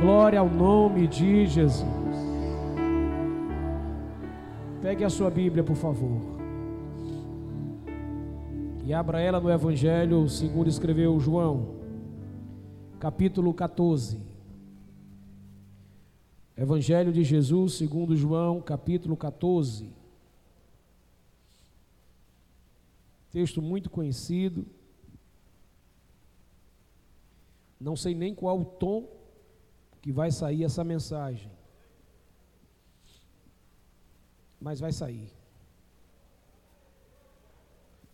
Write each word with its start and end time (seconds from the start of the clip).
Glória 0.00 0.40
ao 0.40 0.48
nome 0.48 1.06
de 1.06 1.46
Jesus. 1.46 1.86
Pegue 4.82 5.02
a 5.02 5.08
sua 5.08 5.30
Bíblia, 5.30 5.64
por 5.64 5.74
favor. 5.74 6.20
E 8.84 8.92
abra 8.92 9.20
ela 9.20 9.40
no 9.40 9.50
Evangelho, 9.50 10.28
segundo 10.28 10.68
escreveu 10.68 11.18
João, 11.18 11.76
capítulo 13.00 13.54
14. 13.54 14.20
Evangelho 16.54 17.10
de 17.10 17.24
Jesus, 17.24 17.72
segundo 17.72 18.14
João, 18.14 18.60
capítulo 18.60 19.16
14. 19.16 19.90
Texto 23.30 23.62
muito 23.62 23.88
conhecido. 23.88 24.66
Não 27.80 27.96
sei 27.96 28.14
nem 28.14 28.34
qual 28.34 28.60
o 28.60 28.64
tom 28.64 29.15
que 30.06 30.12
vai 30.12 30.30
sair 30.30 30.62
essa 30.62 30.84
mensagem. 30.84 31.50
Mas 34.60 34.78
vai 34.78 34.92
sair. 34.92 35.28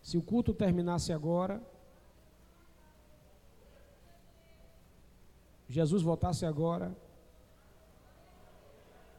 Se 0.01 0.17
o 0.17 0.23
culto 0.23 0.55
terminasse 0.55 1.13
agora, 1.13 1.61
Jesus 5.69 6.01
voltasse 6.01 6.47
agora, 6.47 6.97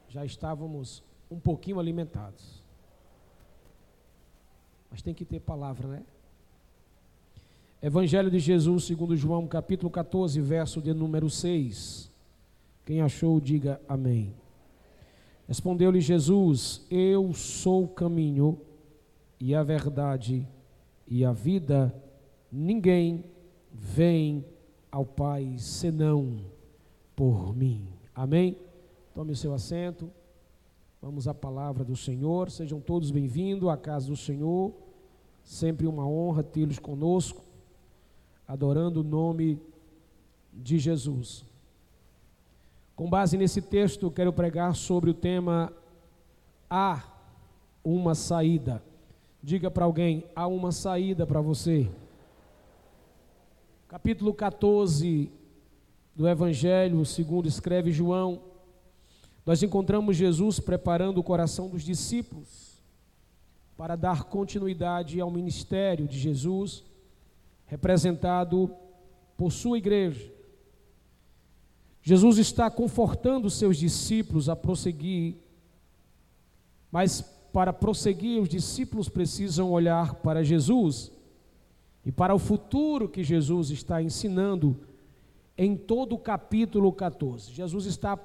já 0.09 0.25
estávamos 0.25 1.01
um 1.31 1.39
pouquinho 1.39 1.79
alimentados. 1.79 2.61
Mas 4.91 5.01
tem 5.01 5.15
que 5.15 5.25
ter 5.25 5.39
palavra, 5.39 5.87
né? 5.87 6.05
Evangelho 7.81 8.33
de 8.33 8.41
Jesus, 8.41 8.83
segundo 8.83 9.17
João, 9.17 9.47
capítulo 9.47 9.93
14, 9.93 10.41
verso 10.41 10.83
de 10.83 10.93
número 10.93 11.31
6. 11.31 12.13
Quem 12.85 13.01
achou, 13.01 13.41
diga 13.41 13.81
amém. 13.89 14.35
Respondeu-lhe 15.47 16.01
Jesus: 16.01 16.87
Eu 16.91 17.33
sou 17.33 17.85
o 17.85 17.89
caminho 17.89 18.61
e 19.41 19.55
a 19.55 19.63
verdade 19.63 20.47
e 21.07 21.25
a 21.25 21.33
vida. 21.33 21.95
Ninguém 22.51 23.25
vem 23.73 24.45
ao 24.91 25.05
Pai 25.05 25.57
senão 25.59 26.39
por 27.17 27.55
mim. 27.57 27.89
Amém? 28.15 28.57
Tome 29.15 29.33
o 29.33 29.37
seu 29.37 29.55
assento. 29.55 30.11
Vamos 31.01 31.29
à 31.29 31.35
palavra 31.35 31.85
do 31.85 31.97
Senhor. 31.97 32.51
Sejam 32.51 32.81
todos 32.81 33.11
bem-vindos 33.11 33.69
à 33.69 33.77
casa 33.77 34.09
do 34.09 34.17
Senhor. 34.17 34.73
Sempre 35.43 35.87
uma 35.87 36.07
honra 36.07 36.43
tê-los 36.43 36.79
conosco, 36.79 37.45
adorando 38.49 39.01
o 39.01 39.05
nome 39.05 39.61
de 40.53 40.79
Jesus. 40.79 41.45
Com 42.97 43.11
base 43.11 43.37
nesse 43.37 43.61
texto, 43.61 44.09
quero 44.09 44.33
pregar 44.33 44.75
sobre 44.77 45.11
o 45.11 45.15
tema 45.15 45.73
Há 46.71 47.03
uma 47.83 48.15
saída. 48.15 48.83
Diga 49.43 49.69
para 49.71 49.85
alguém: 49.85 50.25
há 50.35 50.47
uma 50.47 50.71
saída 50.71 51.27
para 51.27 51.41
você. 51.41 51.91
Capítulo 53.89 54.33
14 54.33 55.31
do 56.15 56.29
Evangelho, 56.29 57.05
segundo 57.05 57.49
escreve 57.49 57.91
João, 57.91 58.41
nós 59.45 59.63
encontramos 59.63 60.17
Jesus 60.17 60.61
preparando 60.61 61.19
o 61.19 61.25
coração 61.25 61.69
dos 61.69 61.83
discípulos 61.83 62.81
para 63.77 63.97
dar 63.97 64.25
continuidade 64.25 65.21
ao 65.21 65.31
ministério 65.31 66.07
de 66.07 66.19
Jesus, 66.19 66.85
representado 67.67 68.71
por 69.37 69.51
sua 69.51 69.79
igreja. 69.79 70.34
Jesus 72.07 72.37
está 72.37 72.71
confortando 72.71 73.49
seus 73.49 73.79
discípulos 73.79 74.51
a 74.51 74.55
prosseguir, 74.55 75.37
mas 76.93 77.23
para 77.51 77.73
prosseguir, 77.73 78.43
os 78.43 78.49
discípulos 78.49 79.09
precisam 79.09 79.73
olhar 79.73 80.17
para 80.17 80.45
Jesus 80.45 81.11
e 82.05 82.13
para 82.13 82.35
o 82.35 82.39
futuro 82.39 83.09
que 83.09 83.25
Jesus 83.25 83.71
está 83.71 84.03
ensinando 84.03 84.79
em 85.57 85.75
todo 85.75 86.15
o 86.15 86.19
capítulo 86.19 86.93
14. 86.93 87.53
Jesus 87.53 87.87
está 87.87 88.19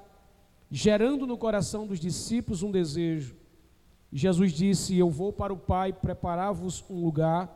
gerando 0.70 1.26
no 1.26 1.38
coração 1.38 1.88
dos 1.88 2.02
discípulos 2.02 2.62
um 2.62 2.72
desejo. 2.72 3.34
Jesus 4.12 4.52
disse: 4.52 4.98
Eu 4.98 5.09
vou 5.09 5.32
para 5.32 5.53
o 5.53 5.58
Pai 5.58 5.94
preparar-vos 5.94 6.84
um 6.90 7.02
lugar, 7.02 7.50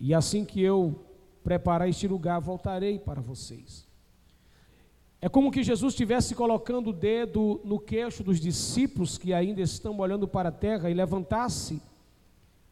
e 0.00 0.12
assim 0.12 0.44
que 0.44 0.60
eu 0.60 1.04
preparar 1.44 1.88
este 1.88 2.08
lugar, 2.08 2.40
voltarei 2.40 2.98
para 2.98 3.20
vocês. 3.20 3.89
É 5.22 5.28
como 5.28 5.50
que 5.50 5.62
Jesus 5.62 5.92
estivesse 5.92 6.34
colocando 6.34 6.90
o 6.90 6.92
dedo 6.94 7.60
no 7.62 7.78
queixo 7.78 8.24
dos 8.24 8.40
discípulos 8.40 9.18
que 9.18 9.34
ainda 9.34 9.60
estão 9.60 9.98
olhando 9.98 10.26
para 10.26 10.48
a 10.48 10.52
terra 10.52 10.88
e 10.88 10.94
levantasse 10.94 11.80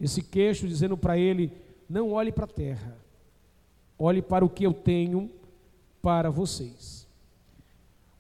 esse 0.01 0.23
queixo, 0.23 0.67
dizendo 0.67 0.97
para 0.97 1.19
ele: 1.19 1.53
Não 1.89 2.13
olhe 2.13 2.33
para 2.33 2.45
a 2.45 2.49
terra, 2.49 2.97
olhe 3.99 4.23
para 4.23 4.45
o 4.45 4.49
que 4.49 4.65
eu 4.65 4.73
tenho 4.73 5.31
para 6.01 6.31
vocês. 6.31 7.07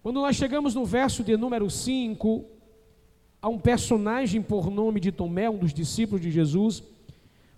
Quando 0.03 0.21
nós 0.21 0.37
chegamos 0.37 0.75
no 0.75 0.84
verso 0.84 1.25
de 1.25 1.37
número 1.37 1.71
5, 1.71 2.44
há 3.41 3.49
um 3.49 3.59
personagem 3.59 4.43
por 4.43 4.71
nome 4.71 5.00
de 5.00 5.11
Tomé, 5.11 5.49
um 5.49 5.59
dos 5.59 5.72
discípulos 5.72 6.21
de 6.21 6.31
Jesus, 6.31 6.83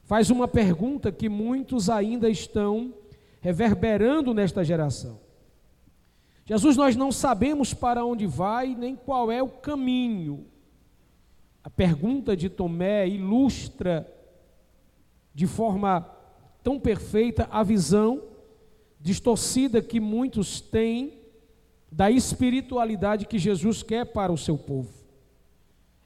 faz 0.04 0.30
uma 0.30 0.46
pergunta 0.46 1.10
que 1.10 1.28
muitos 1.28 1.90
ainda 1.90 2.30
estão 2.30 2.94
reverberando 3.40 4.32
nesta 4.32 4.62
geração. 4.62 5.29
Jesus, 6.50 6.76
nós 6.76 6.96
não 6.96 7.12
sabemos 7.12 7.72
para 7.72 8.04
onde 8.04 8.26
vai, 8.26 8.74
nem 8.74 8.96
qual 8.96 9.30
é 9.30 9.40
o 9.40 9.48
caminho. 9.48 10.48
A 11.62 11.70
pergunta 11.70 12.36
de 12.36 12.48
Tomé 12.48 13.06
ilustra 13.06 14.12
de 15.32 15.46
forma 15.46 16.04
tão 16.60 16.80
perfeita 16.80 17.46
a 17.52 17.62
visão 17.62 18.20
distorcida 19.00 19.80
que 19.80 20.00
muitos 20.00 20.60
têm 20.60 21.20
da 21.88 22.10
espiritualidade 22.10 23.26
que 23.26 23.38
Jesus 23.38 23.84
quer 23.84 24.06
para 24.06 24.32
o 24.32 24.36
seu 24.36 24.58
povo. 24.58 24.92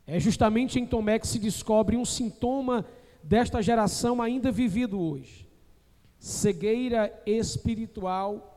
É 0.06 0.20
justamente 0.20 0.78
em 0.78 0.84
Tomé 0.84 1.18
que 1.18 1.26
se 1.26 1.38
descobre 1.38 1.96
um 1.96 2.04
sintoma 2.04 2.84
desta 3.22 3.62
geração 3.62 4.20
ainda 4.20 4.52
vivido 4.52 5.00
hoje: 5.00 5.48
cegueira 6.18 7.18
espiritual 7.24 8.53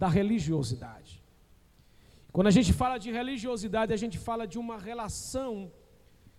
da 0.00 0.08
religiosidade. 0.08 1.22
Quando 2.32 2.46
a 2.46 2.50
gente 2.50 2.72
fala 2.72 2.96
de 2.96 3.10
religiosidade, 3.12 3.92
a 3.92 3.98
gente 3.98 4.16
fala 4.18 4.46
de 4.46 4.58
uma 4.58 4.78
relação 4.78 5.70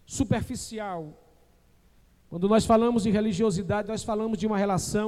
superficial. 0.04 1.00
Quando 2.28 2.50
nós 2.50 2.66
falamos 2.66 3.04
de 3.04 3.12
religiosidade, 3.12 3.88
nós 3.88 4.04
falamos 4.04 4.40
de 4.40 4.48
uma 4.48 4.58
relação 4.58 5.08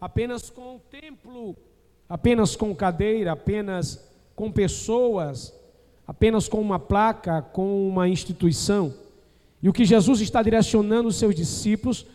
apenas 0.00 0.48
com 0.48 0.76
o 0.76 0.78
templo, 0.78 1.56
apenas 2.08 2.54
com 2.54 2.72
cadeira, 2.72 3.32
apenas 3.32 4.08
com 4.36 4.48
pessoas, 4.52 5.52
apenas 6.06 6.46
com 6.46 6.60
uma 6.60 6.78
placa, 6.78 7.42
com 7.42 7.88
uma 7.88 8.08
instituição. 8.08 8.94
E 9.60 9.68
o 9.68 9.72
que 9.72 9.84
Jesus 9.84 10.20
está 10.20 10.40
direcionando 10.40 11.08
os 11.08 11.16
seus 11.16 11.34
discípulos 11.34 12.06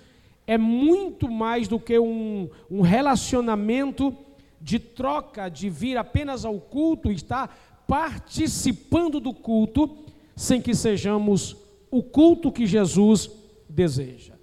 é 0.47 0.57
muito 0.57 1.29
mais 1.29 1.67
do 1.67 1.77
que 1.77 1.99
um, 1.99 2.49
um 2.71 2.79
relacionamento 2.79 4.15
de 4.63 4.79
troca, 4.79 5.49
de 5.49 5.69
vir 5.69 5.97
apenas 5.97 6.45
ao 6.45 6.57
culto 6.57 7.11
e 7.11 7.15
estar 7.15 7.83
participando 7.85 9.19
do 9.19 9.33
culto, 9.33 9.97
sem 10.37 10.61
que 10.61 10.73
sejamos 10.73 11.57
o 11.91 12.01
culto 12.01 12.49
que 12.49 12.65
Jesus 12.65 13.29
deseja. 13.67 14.33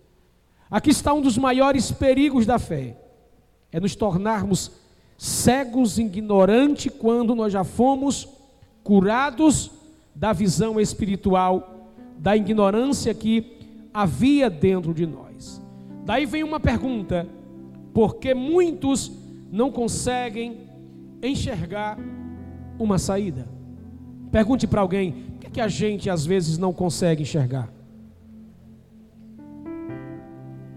Aqui 0.71 0.91
está 0.91 1.15
um 1.15 1.23
dos 1.23 1.39
maiores 1.39 1.91
perigos 1.91 2.45
da 2.45 2.59
fé: 2.59 2.97
é 3.73 3.81
nos 3.81 3.97
tornarmos 3.97 4.71
cegos, 5.17 5.99
ignorantes, 5.99 6.93
quando 6.99 7.35
nós 7.35 7.53
já 7.53 7.65
fomos 7.65 8.29
curados 8.85 9.71
da 10.15 10.35
visão 10.35 10.79
espiritual, 10.79 11.89
da 12.19 12.37
ignorância 12.37 13.15
que 13.15 13.57
havia 13.93 14.51
dentro 14.51 14.93
de 14.93 15.07
nós. 15.07 15.63
Daí 16.05 16.27
vem 16.27 16.45
uma 16.45 16.61
pergunta: 16.61 17.27
por 17.95 18.17
que 18.17 18.35
muitos 18.35 19.20
não 19.51 19.71
conseguem 19.71 20.69
enxergar 21.23 21.99
uma 22.79 22.99
saída. 22.99 23.49
Pergunte 24.31 24.67
para 24.67 24.81
alguém: 24.81 25.27
o 25.37 25.39
que, 25.39 25.47
é 25.47 25.51
que 25.51 25.61
a 25.61 25.69
gente 25.69 26.09
às 26.09 26.25
vezes 26.25 26.57
não 26.57 26.73
consegue 26.73 27.23
enxergar? 27.23 27.73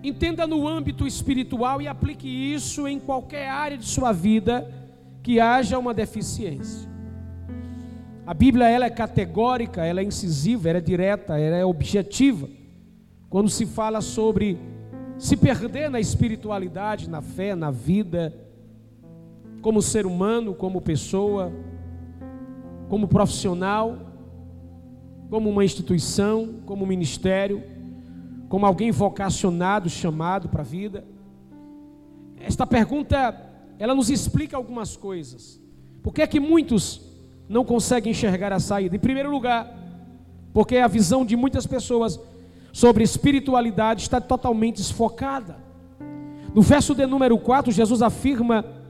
Entenda 0.03 0.45
no 0.45 0.67
âmbito 0.67 1.07
espiritual 1.07 1.81
e 1.81 1.87
aplique 1.87 2.27
isso 2.27 2.87
em 2.87 2.99
qualquer 2.99 3.47
área 3.47 3.77
de 3.77 3.85
sua 3.85 4.11
vida 4.11 4.69
que 5.21 5.39
haja 5.39 5.79
uma 5.79 5.93
deficiência. 5.93 6.89
A 8.25 8.33
Bíblia 8.33 8.69
ela 8.69 8.85
é 8.85 8.89
categórica, 8.89 9.85
ela 9.85 10.01
é 10.01 10.03
incisiva, 10.03 10.69
ela 10.69 10.79
é 10.79 10.81
direta, 10.81 11.37
ela 11.37 11.55
é 11.55 11.65
objetiva. 11.65 12.49
Quando 13.29 13.49
se 13.49 13.65
fala 13.65 14.01
sobre 14.01 14.57
se 15.17 15.37
perder 15.37 15.89
na 15.89 15.99
espiritualidade, 15.99 17.09
na 17.09 17.21
fé, 17.21 17.55
na 17.55 17.71
vida, 17.71 18.33
como 19.63 19.81
ser 19.81 20.05
humano, 20.05 20.53
como 20.53 20.79
pessoa. 20.79 21.51
como 22.89 23.07
profissional, 23.07 23.97
como 25.27 25.49
uma 25.49 25.65
instituição, 25.65 26.59
como 26.63 26.85
ministério, 26.85 27.63
como 28.47 28.67
alguém 28.67 28.91
vocacionado, 28.91 29.89
chamado 29.89 30.47
para 30.47 30.61
a 30.61 30.65
vida. 30.65 31.03
Esta 32.39 32.67
pergunta, 32.67 33.35
ela 33.79 33.95
nos 33.95 34.11
explica 34.11 34.55
algumas 34.55 34.95
coisas. 34.95 35.59
Por 36.03 36.13
que 36.13 36.21
é 36.21 36.27
que 36.27 36.39
muitos 36.39 37.01
não 37.49 37.65
conseguem 37.65 38.11
enxergar 38.11 38.53
a 38.53 38.59
saída? 38.59 38.95
Em 38.95 38.99
primeiro 38.99 39.31
lugar, 39.31 39.75
porque 40.53 40.77
a 40.77 40.87
visão 40.87 41.25
de 41.25 41.35
muitas 41.35 41.65
pessoas 41.65 42.19
sobre 42.71 43.03
espiritualidade 43.03 44.03
está 44.03 44.21
totalmente 44.21 44.77
desfocada. 44.77 45.57
No 46.53 46.61
verso 46.61 46.93
de 46.93 47.07
número 47.07 47.39
4, 47.39 47.71
Jesus 47.71 48.03
afirma 48.03 48.82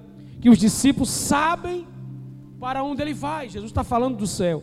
que 0.44 0.50
os 0.50 0.58
discípulos 0.58 1.10
sabem 1.10 1.88
para 2.60 2.84
onde 2.84 3.02
ele 3.02 3.14
vai. 3.14 3.48
Jesus 3.48 3.72
está 3.72 3.82
falando 3.82 4.18
do 4.18 4.28
céu. 4.28 4.62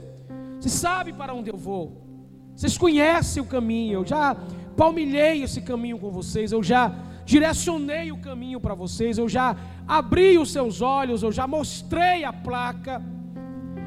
Vocês 0.58 0.74
sabem 0.74 1.14
para 1.14 1.32
onde 1.32 1.48
eu 1.48 1.56
vou. 1.56 2.06
Vocês 2.54 2.76
conhecem 2.76 3.42
o 3.42 3.46
caminho. 3.46 3.94
Eu 3.94 4.06
já 4.06 4.36
palmilhei 4.76 5.42
esse 5.42 5.62
caminho 5.62 5.98
com 5.98 6.10
vocês. 6.10 6.52
Eu 6.52 6.62
já 6.62 6.94
direcionei 7.24 8.12
o 8.12 8.18
caminho 8.18 8.60
para 8.60 8.74
vocês. 8.74 9.16
Eu 9.16 9.26
já 9.26 9.56
abri 9.88 10.36
os 10.36 10.52
seus 10.52 10.82
olhos. 10.82 11.22
Eu 11.22 11.32
já 11.32 11.46
mostrei 11.46 12.24
a 12.24 12.32
placa. 12.32 13.02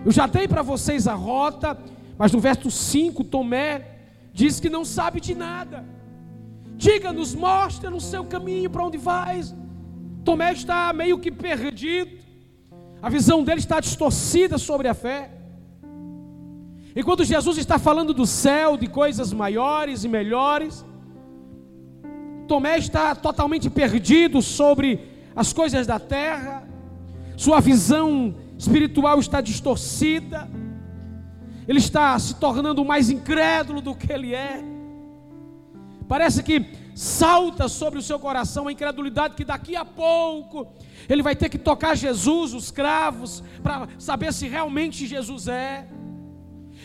Eu 0.04 0.12
já 0.12 0.26
dei 0.26 0.48
para 0.48 0.64
vocês 0.64 1.08
a 1.08 1.14
rota. 1.14 1.78
Mas 2.18 2.32
no 2.32 2.40
verso 2.40 2.72
5, 2.72 3.24
Tomé 3.24 4.00
diz 4.34 4.60
que 4.60 4.68
não 4.68 4.84
sabe 4.84 5.22
de 5.22 5.36
nada. 5.36 5.86
Diga-nos, 6.76 7.36
mostra 7.36 7.92
no 7.92 8.02
seu 8.02 8.26
caminho 8.26 8.68
para 8.68 8.84
onde 8.84 8.98
vais. 8.98 9.54
Tomé 10.24 10.54
está 10.54 10.92
meio 10.94 11.20
que 11.20 11.32
perdido. 11.32 12.24
A 13.02 13.10
visão 13.10 13.44
dele 13.44 13.60
está 13.60 13.80
distorcida 13.80 14.58
sobre 14.58 14.88
a 14.88 14.94
fé. 14.94 15.30
E 16.96 17.04
quando 17.04 17.24
Jesus 17.24 17.58
está 17.58 17.78
falando 17.80 18.14
do 18.14 18.26
céu, 18.26 18.78
de 18.78 18.88
coisas 18.88 19.34
maiores 19.34 20.04
e 20.04 20.08
melhores, 20.08 20.86
Tomé 22.48 22.78
está 22.78 23.16
totalmente 23.16 23.70
perdido 23.70 24.42
sobre 24.42 25.00
as 25.36 25.52
coisas 25.52 25.88
da 25.88 26.00
terra, 26.00 26.68
sua 27.36 27.60
visão 27.60 28.36
espiritual 28.58 29.20
está 29.20 29.42
distorcida, 29.42 30.48
ele 31.68 31.80
está 31.80 32.18
se 32.20 32.36
tornando 32.36 32.86
mais 32.86 33.10
incrédulo 33.10 33.82
do 33.82 33.96
que 33.96 34.12
ele 34.12 34.36
é. 34.36 34.64
Parece 36.08 36.44
que 36.44 36.83
salta 36.96 37.68
sobre 37.68 38.00
o 38.00 38.04
seu 38.04 38.20
coração 38.20 38.68
a 38.68 38.72
incredulidade 38.72 39.36
que 39.36 39.44
daqui 39.44 39.76
a 39.76 39.86
pouco 39.86 40.68
ele 41.10 41.22
vai 41.22 41.36
ter 41.36 41.50
que 41.50 41.58
tocar 41.58 41.96
Jesus, 41.96 42.54
os 42.54 42.72
cravos, 42.72 43.44
para 43.62 43.88
saber 43.98 44.32
se 44.34 44.48
realmente 44.48 45.06
Jesus 45.06 45.48
é. 45.48 45.88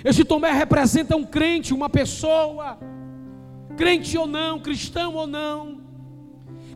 Este 0.05 0.25
Tomé 0.25 0.51
representa 0.53 1.17
um 1.17 1.25
crente, 1.25 1.75
uma 1.75 1.89
pessoa, 1.89 2.79
crente 3.77 4.17
ou 4.17 4.27
não, 4.27 4.61
cristão 4.61 5.15
ou 5.15 5.27
não, 5.27 5.81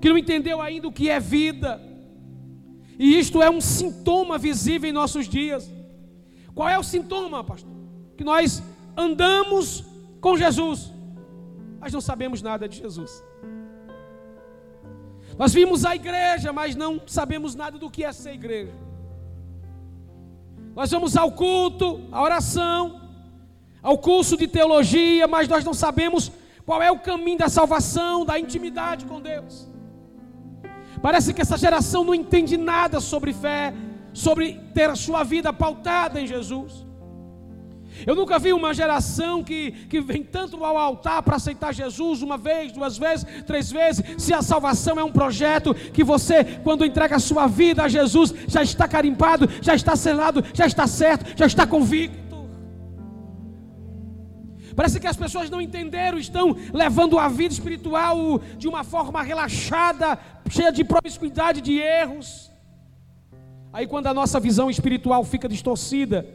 que 0.01 0.09
não 0.09 0.19
entendeu 0.19 0.61
ainda 0.61 0.89
o 0.89 0.93
que 0.93 1.09
é 1.09 1.19
vida. 1.19 1.81
E 2.99 3.19
isto 3.19 3.43
é 3.43 3.51
um 3.51 3.61
sintoma 3.61 4.39
visível 4.39 4.89
em 4.89 4.93
nossos 4.93 5.29
dias. 5.29 5.71
Qual 6.55 6.69
é 6.69 6.79
o 6.79 6.83
sintoma, 6.83 7.43
pastor? 7.43 7.73
Que 8.17 8.25
nós 8.25 8.63
andamos 8.97 9.85
com 10.21 10.37
Jesus, 10.37 10.93
mas 11.83 11.93
não 11.93 12.01
sabemos 12.01 12.41
nada 12.41 12.69
de 12.69 12.79
Jesus. 12.79 13.25
Nós 15.37 15.53
vimos 15.53 15.85
a 15.85 15.97
igreja, 15.97 16.53
mas 16.53 16.77
não 16.77 17.01
sabemos 17.05 17.57
nada 17.57 17.77
do 17.77 17.91
que 17.91 18.05
é 18.05 18.13
ser 18.13 18.35
igreja. 18.35 18.73
Nós 20.77 20.93
vamos 20.93 21.17
ao 21.17 21.33
culto, 21.33 22.07
à 22.13 22.23
oração, 22.23 23.11
ao 23.83 23.99
curso 23.99 24.37
de 24.37 24.47
teologia, 24.47 25.27
mas 25.27 25.49
nós 25.49 25.65
não 25.65 25.75
sabemos 25.75 26.31
qual 26.65 26.81
é 26.81 26.89
o 26.89 27.01
caminho 27.01 27.39
da 27.39 27.49
salvação, 27.49 28.25
da 28.25 28.39
intimidade 28.39 29.05
com 29.05 29.21
Deus. 29.21 29.69
Parece 31.03 31.35
que 31.35 31.43
essa 31.43 31.59
geração 31.59 32.05
não 32.05 32.15
entende 32.15 32.57
nada 32.57 33.01
sobre 33.01 33.33
fé, 33.33 33.75
sobre 34.13 34.61
ter 34.73 34.89
a 34.89 34.95
sua 34.95 35.25
vida 35.25 35.53
pautada 35.53 36.21
em 36.21 36.29
Jesus. 36.29 36.87
Eu 38.07 38.15
nunca 38.15 38.39
vi 38.39 38.53
uma 38.53 38.75
geração 38.75 39.43
que, 39.43 39.71
que 39.89 40.01
vem 40.01 40.23
tanto 40.23 40.65
ao 40.65 40.77
altar 40.77 41.23
para 41.23 41.37
aceitar 41.37 41.73
Jesus 41.73 42.23
uma 42.23 42.37
vez, 42.37 42.73
duas 42.73 42.99
vezes, 42.99 43.27
três 43.47 43.71
vezes. 43.71 44.03
Se 44.19 44.33
a 44.33 44.43
salvação 44.43 44.99
é 44.99 45.05
um 45.05 45.13
projeto 45.13 45.75
que 45.75 46.05
você, 46.05 46.45
quando 46.65 46.85
entrega 46.85 47.17
a 47.17 47.21
sua 47.21 47.47
vida 47.47 47.83
a 47.83 47.89
Jesus, 47.89 48.35
já 48.49 48.63
está 48.63 48.89
carimbado, 48.89 49.49
já 49.61 49.75
está 49.75 49.95
selado, 49.97 50.45
já 50.53 50.67
está 50.67 50.87
certo, 50.87 51.37
já 51.37 51.47
está 51.47 51.67
convicto. 51.67 52.23
Parece 54.75 54.99
que 54.99 55.07
as 55.07 55.17
pessoas 55.17 55.51
não 55.51 55.61
entenderam, 55.61 56.19
estão 56.19 56.57
levando 56.73 57.19
a 57.19 57.29
vida 57.29 57.53
espiritual 57.53 58.41
de 58.57 58.67
uma 58.67 58.83
forma 58.83 59.23
relaxada, 59.23 60.19
cheia 60.49 60.73
de 60.73 60.83
promiscuidade, 60.83 61.61
de 61.61 61.79
erros. 61.79 62.51
Aí, 63.73 63.87
quando 63.87 64.07
a 64.07 64.15
nossa 64.15 64.39
visão 64.41 64.71
espiritual 64.71 65.25
fica 65.25 65.49
distorcida, 65.49 66.27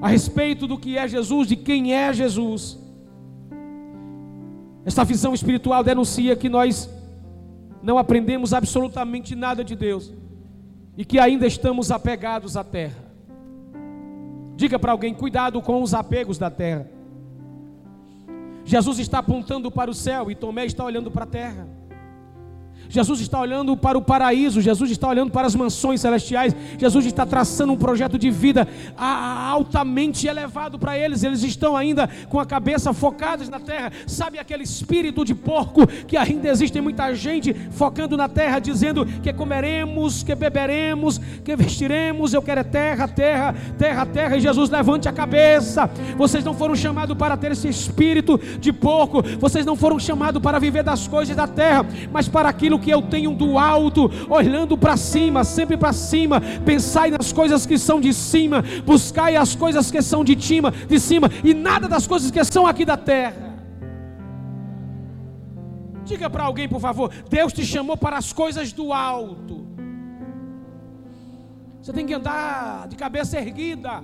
a 0.00 0.08
respeito 0.08 0.66
do 0.66 0.78
que 0.78 0.96
é 0.96 1.06
Jesus, 1.06 1.48
de 1.48 1.56
quem 1.56 1.94
é 1.94 2.12
Jesus. 2.12 2.78
Esta 4.84 5.04
visão 5.04 5.34
espiritual 5.34 5.82
denuncia 5.84 6.36
que 6.36 6.48
nós 6.48 6.88
não 7.82 7.98
aprendemos 7.98 8.52
absolutamente 8.52 9.34
nada 9.34 9.62
de 9.62 9.76
Deus 9.76 10.12
e 10.96 11.04
que 11.04 11.18
ainda 11.18 11.46
estamos 11.46 11.90
apegados 11.90 12.56
à 12.56 12.64
terra. 12.64 13.08
Diga 14.56 14.78
para 14.78 14.92
alguém: 14.92 15.14
cuidado 15.14 15.60
com 15.62 15.82
os 15.82 15.94
apegos 15.94 16.38
da 16.38 16.50
terra. 16.50 16.90
Jesus 18.64 18.98
está 18.98 19.18
apontando 19.18 19.70
para 19.70 19.90
o 19.90 19.94
céu 19.94 20.30
e 20.30 20.34
Tomé 20.34 20.66
está 20.66 20.84
olhando 20.84 21.10
para 21.10 21.24
a 21.24 21.28
terra. 21.28 21.77
Jesus 22.88 23.20
está 23.20 23.40
olhando 23.40 23.76
para 23.76 23.98
o 23.98 24.02
paraíso, 24.02 24.60
Jesus 24.60 24.90
está 24.90 25.08
olhando 25.08 25.30
para 25.30 25.46
as 25.46 25.54
mansões 25.54 26.00
celestiais, 26.00 26.54
Jesus 26.78 27.06
está 27.06 27.24
traçando 27.26 27.72
um 27.72 27.76
projeto 27.76 28.18
de 28.18 28.30
vida 28.30 28.68
altamente 28.96 30.26
elevado 30.26 30.78
para 30.78 30.98
eles. 30.98 31.22
Eles 31.22 31.42
estão 31.42 31.76
ainda 31.76 32.08
com 32.28 32.38
a 32.38 32.46
cabeça 32.46 32.92
focados 32.92 33.48
na 33.48 33.60
terra. 33.60 33.92
Sabe 34.06 34.38
aquele 34.38 34.62
espírito 34.62 35.24
de 35.24 35.34
porco 35.34 35.86
que 35.86 36.16
ainda 36.16 36.48
existe 36.48 36.80
muita 36.80 37.14
gente 37.14 37.54
focando 37.70 38.16
na 38.16 38.28
terra, 38.28 38.58
dizendo 38.58 39.06
que 39.06 39.32
comeremos, 39.32 40.22
que 40.22 40.34
beberemos, 40.34 41.18
que 41.44 41.56
vestiremos. 41.56 42.32
Eu 42.32 42.42
quero 42.42 42.60
é 42.60 42.64
terra, 42.64 43.06
terra, 43.06 43.54
terra, 43.78 44.06
terra. 44.06 44.36
E 44.36 44.40
Jesus 44.40 44.70
levante 44.70 45.08
a 45.08 45.12
cabeça. 45.12 45.88
Vocês 46.16 46.44
não 46.44 46.54
foram 46.54 46.74
chamados 46.74 47.16
para 47.16 47.36
ter 47.36 47.52
esse 47.52 47.68
espírito 47.68 48.38
de 48.58 48.72
porco. 48.72 49.22
Vocês 49.38 49.64
não 49.64 49.76
foram 49.76 49.98
chamados 49.98 50.42
para 50.42 50.58
viver 50.58 50.82
das 50.82 51.06
coisas 51.06 51.36
da 51.36 51.46
terra, 51.46 51.86
mas 52.12 52.28
para 52.28 52.48
aquilo 52.48 52.77
que 52.78 52.90
eu 52.90 53.02
tenho 53.02 53.34
do 53.34 53.58
alto, 53.58 54.10
olhando 54.28 54.76
para 54.76 54.96
cima, 54.96 55.44
sempre 55.44 55.76
para 55.76 55.92
cima. 55.92 56.40
Pensai 56.64 57.10
nas 57.10 57.32
coisas 57.32 57.66
que 57.66 57.78
são 57.78 58.00
de 58.00 58.12
cima, 58.12 58.62
buscai 58.84 59.36
as 59.36 59.54
coisas 59.54 59.90
que 59.90 60.00
são 60.02 60.24
de 60.24 60.40
cima, 60.40 60.70
de 60.70 60.98
cima 60.98 61.30
e 61.44 61.54
nada 61.54 61.88
das 61.88 62.06
coisas 62.06 62.30
que 62.30 62.42
são 62.44 62.66
aqui 62.66 62.84
da 62.84 62.96
terra. 62.96 63.48
Diga 66.04 66.30
para 66.30 66.44
alguém, 66.44 66.68
por 66.68 66.80
favor, 66.80 67.12
Deus 67.28 67.52
te 67.52 67.64
chamou 67.66 67.96
para 67.96 68.16
as 68.16 68.32
coisas 68.32 68.72
do 68.72 68.92
alto. 68.92 69.66
Você 71.82 71.92
tem 71.92 72.06
que 72.06 72.14
andar 72.14 72.88
de 72.88 72.96
cabeça 72.96 73.38
erguida. 73.38 74.02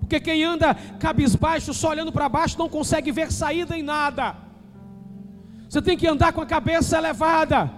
Porque 0.00 0.20
quem 0.20 0.44
anda 0.44 0.74
cabisbaixo, 0.98 1.72
só 1.72 1.90
olhando 1.90 2.12
para 2.12 2.28
baixo, 2.28 2.58
não 2.58 2.68
consegue 2.68 3.10
ver 3.10 3.32
saída 3.32 3.76
em 3.76 3.82
nada. 3.82 4.43
Você 5.74 5.82
tem 5.82 5.96
que 5.96 6.06
andar 6.06 6.32
com 6.32 6.40
a 6.40 6.46
cabeça 6.46 6.96
elevada. 6.96 7.68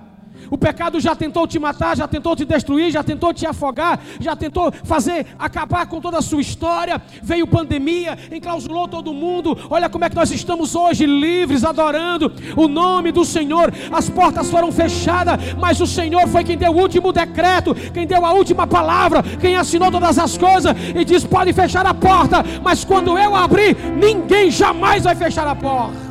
O 0.51 0.59
pecado 0.59 1.01
já 1.01 1.17
tentou 1.17 1.47
te 1.47 1.59
matar, 1.59 1.97
já 1.97 2.07
tentou 2.07 2.37
te 2.37 2.45
destruir, 2.45 2.91
já 2.91 3.03
tentou 3.03 3.33
te 3.33 3.47
afogar, 3.47 3.99
já 4.21 4.37
tentou 4.37 4.71
fazer 4.85 5.29
acabar 5.39 5.87
com 5.87 5.99
toda 5.99 6.19
a 6.19 6.21
sua 6.21 6.43
história. 6.43 7.01
Veio 7.23 7.47
pandemia, 7.47 8.19
enclausurou 8.31 8.87
todo 8.87 9.15
mundo. 9.15 9.57
Olha 9.71 9.89
como 9.89 10.05
é 10.05 10.11
que 10.11 10.15
nós 10.15 10.31
estamos 10.31 10.75
hoje 10.75 11.07
livres, 11.07 11.65
adorando 11.65 12.31
o 12.55 12.69
nome 12.69 13.13
do 13.13 13.25
Senhor. 13.25 13.73
As 13.91 14.11
portas 14.11 14.51
foram 14.51 14.71
fechadas, 14.71 15.55
mas 15.59 15.81
o 15.81 15.87
Senhor 15.87 16.29
foi 16.29 16.45
quem 16.45 16.59
deu 16.59 16.73
o 16.73 16.79
último 16.79 17.15
decreto, 17.15 17.75
quem 17.95 18.07
deu 18.07 18.27
a 18.27 18.33
última 18.35 18.67
palavra, 18.67 19.23
quem 19.23 19.57
assinou 19.57 19.91
todas 19.91 20.19
as 20.19 20.37
coisas 20.37 20.77
e 20.95 21.03
diz: 21.03 21.25
pode 21.25 21.51
fechar 21.55 21.87
a 21.87 21.95
porta, 21.95 22.45
mas 22.63 22.85
quando 22.85 23.17
eu 23.17 23.35
abrir, 23.35 23.75
ninguém 23.97 24.51
jamais 24.51 25.05
vai 25.05 25.15
fechar 25.15 25.49
a 25.49 25.55
porta. 25.55 26.06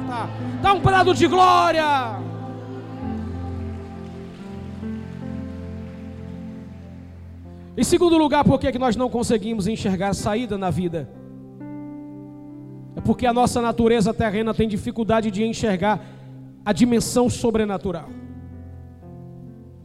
Dá 0.65 0.73
um 0.73 0.81
prado 0.81 1.13
de 1.13 1.27
glória. 1.27 2.19
Em 7.77 7.83
segundo 7.83 8.17
lugar, 8.17 8.43
por 8.43 8.59
que 8.59 8.79
nós 8.79 8.95
não 8.95 9.07
conseguimos 9.07 9.67
enxergar 9.67 10.15
saída 10.15 10.57
na 10.57 10.71
vida? 10.71 11.07
É 12.95 13.01
porque 13.01 13.27
a 13.27 13.31
nossa 13.31 13.61
natureza 13.61 14.11
terrena 14.11 14.55
tem 14.55 14.67
dificuldade 14.67 15.29
de 15.29 15.43
enxergar 15.45 16.03
a 16.65 16.73
dimensão 16.73 17.29
sobrenatural. 17.29 18.09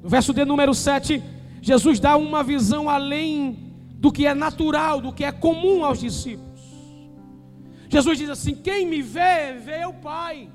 No 0.03 0.09
verso 0.09 0.33
de 0.33 0.47
número 0.47 0.73
7, 0.73 1.23
Jesus 1.61 2.01
dá 2.01 2.17
uma 2.17 2.43
visão 2.43 2.89
além 2.89 3.75
do 3.97 4.11
que 4.11 4.27
é 4.27 4.33
natural, 4.33 4.99
do 5.03 5.13
que 5.13 5.25
é 5.25 5.31
comum 5.31 5.85
aos 5.85 6.01
discípulos. 6.01 6.59
Jesus 7.87 8.17
diz 8.17 8.31
assim: 8.31 8.55
Quem 8.55 8.87
me 8.87 9.03
vê, 9.03 9.53
vê 9.63 9.85
o 9.85 9.93
Pai. 9.93 10.49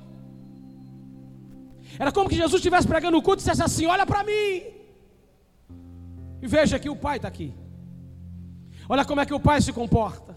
Era 1.98 2.12
como 2.12 2.28
que 2.28 2.36
Jesus 2.36 2.60
estivesse 2.60 2.86
pregando 2.86 3.16
o 3.16 3.22
culto 3.22 3.40
e 3.40 3.42
dissesse 3.42 3.62
assim: 3.62 3.86
Olha 3.86 4.06
para 4.06 4.24
mim. 4.24 4.62
E 6.42 6.46
veja 6.46 6.78
que 6.78 6.88
o 6.88 6.96
Pai 6.96 7.16
está 7.16 7.28
aqui. 7.28 7.54
Olha 8.88 9.04
como 9.04 9.20
é 9.20 9.26
que 9.26 9.34
o 9.34 9.40
Pai 9.40 9.60
se 9.60 9.72
comporta. 9.72 10.36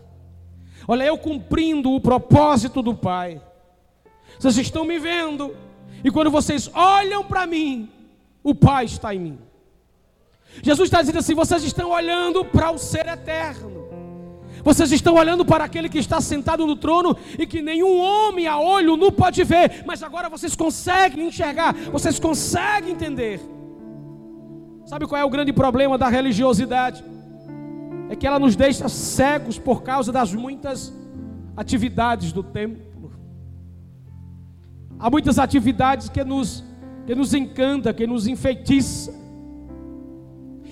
Olha, 0.87 1.03
eu 1.03 1.17
cumprindo 1.17 1.91
o 1.91 2.01
propósito 2.01 2.81
do 2.81 2.95
Pai. 2.95 3.41
Vocês 4.39 4.57
estão 4.57 4.85
me 4.85 4.97
vendo. 4.97 5.55
E 6.03 6.09
quando 6.09 6.31
vocês 6.31 6.69
olham 6.73 7.23
para 7.23 7.45
mim, 7.45 7.91
o 8.43 8.55
Pai 8.55 8.85
está 8.85 9.13
em 9.13 9.19
mim. 9.19 9.39
Jesus 10.63 10.87
está 10.87 11.01
dizendo 11.01 11.19
assim: 11.19 11.35
vocês 11.35 11.63
estão 11.63 11.91
olhando 11.91 12.43
para 12.45 12.71
o 12.71 12.77
ser 12.77 13.07
eterno. 13.07 13.78
Vocês 14.63 14.91
estão 14.91 15.15
olhando 15.15 15.45
para 15.45 15.63
aquele 15.63 15.89
que 15.89 15.97
está 15.97 16.19
sentado 16.21 16.65
no 16.65 16.75
trono 16.75 17.15
e 17.37 17.45
que 17.45 17.61
nenhum 17.61 17.99
homem 17.99 18.47
a 18.47 18.59
olho 18.59 18.97
nu 18.97 19.11
pode 19.11 19.43
ver, 19.43 19.83
mas 19.85 20.03
agora 20.03 20.29
vocês 20.29 20.55
conseguem 20.55 21.27
enxergar, 21.27 21.73
vocês 21.91 22.19
conseguem 22.19 22.91
entender. 22.91 23.39
Sabe 24.85 25.05
qual 25.05 25.21
é 25.21 25.23
o 25.23 25.29
grande 25.29 25.53
problema 25.53 25.97
da 25.97 26.09
religiosidade? 26.09 27.03
É 28.09 28.15
que 28.15 28.25
ela 28.25 28.39
nos 28.39 28.55
deixa 28.55 28.89
cegos 28.89 29.59
por 29.59 29.83
causa 29.83 30.11
das 30.11 30.33
muitas 30.33 30.91
atividades 31.55 32.31
do 32.31 32.41
templo. 32.41 33.13
Há 34.97 35.09
muitas 35.09 35.37
atividades 35.39 36.09
que 36.09 36.23
nos, 36.23 36.63
que 37.05 37.13
nos 37.13 37.33
encanta, 37.33 37.93
que 37.93 38.07
nos 38.07 38.27
enfeitiça. 38.27 39.18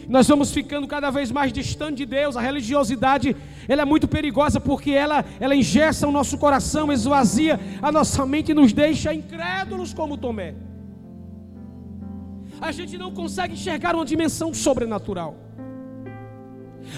Nós 0.08 0.28
vamos 0.28 0.54
ficando 0.54 0.88
cada 0.88 1.10
vez 1.10 1.32
mais 1.32 1.52
distante 1.52 1.98
de 1.98 2.06
Deus. 2.06 2.38
A 2.38 2.42
religiosidade, 2.42 3.36
ela 3.68 3.82
é 3.82 3.86
muito 3.86 4.08
perigosa 4.08 4.60
porque 4.60 4.92
ela, 4.92 5.26
ela 5.40 5.56
engessa 5.56 6.08
o 6.08 6.12
nosso 6.12 6.38
coração, 6.38 6.94
esvazia 6.94 7.60
a 7.82 7.92
nossa 7.92 8.26
mente 8.26 8.52
e 8.52 8.56
nos 8.56 8.72
deixa 8.72 9.14
incrédulos 9.14 9.94
como 9.94 10.18
Tomé. 10.18 10.56
A 12.62 12.72
gente 12.72 12.98
não 12.98 13.12
consegue 13.12 13.54
enxergar 13.54 13.96
uma 13.96 14.06
dimensão 14.06 14.54
sobrenatural. 14.54 15.36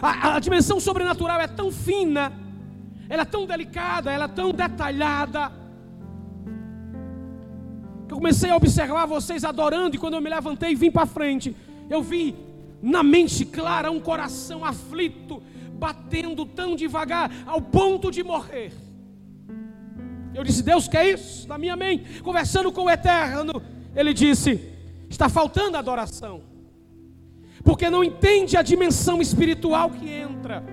A, 0.01 0.35
a 0.35 0.39
dimensão 0.39 0.79
sobrenatural 0.79 1.41
é 1.41 1.47
tão 1.47 1.71
fina, 1.71 2.31
ela 3.09 3.23
é 3.23 3.25
tão 3.25 3.47
delicada, 3.47 4.11
ela 4.11 4.25
é 4.25 4.27
tão 4.27 4.51
detalhada. 4.51 5.51
Que 8.07 8.13
eu 8.13 8.17
comecei 8.17 8.51
a 8.51 8.55
observar 8.55 9.07
vocês 9.07 9.43
adorando 9.43 9.95
e 9.95 9.99
quando 9.99 10.13
eu 10.13 10.21
me 10.21 10.29
levantei 10.29 10.71
e 10.71 10.75
vim 10.75 10.91
para 10.91 11.07
frente, 11.07 11.55
eu 11.89 12.03
vi 12.03 12.35
na 12.81 13.03
mente 13.03 13.45
clara 13.45 13.91
um 13.91 13.99
coração 13.99 14.63
aflito, 14.63 15.41
batendo 15.73 16.45
tão 16.45 16.75
devagar 16.75 17.31
ao 17.45 17.61
ponto 17.61 18.11
de 18.11 18.23
morrer. 18.23 18.71
Eu 20.33 20.43
disse: 20.43 20.63
Deus 20.63 20.87
quer 20.87 21.07
isso? 21.07 21.47
Na 21.47 21.57
minha 21.57 21.75
mente, 21.75 22.21
conversando 22.21 22.71
com 22.71 22.83
o 22.83 22.89
Eterno, 22.89 23.61
ele 23.95 24.13
disse: 24.13 24.59
Está 25.09 25.27
faltando 25.27 25.77
adoração, 25.77 26.41
porque 27.63 27.89
não 27.89 28.03
entende 28.03 28.55
a 28.55 28.61
dimensão 28.61 29.21
espiritual 29.21 29.89
que 29.89 30.09
entra. 30.09 30.63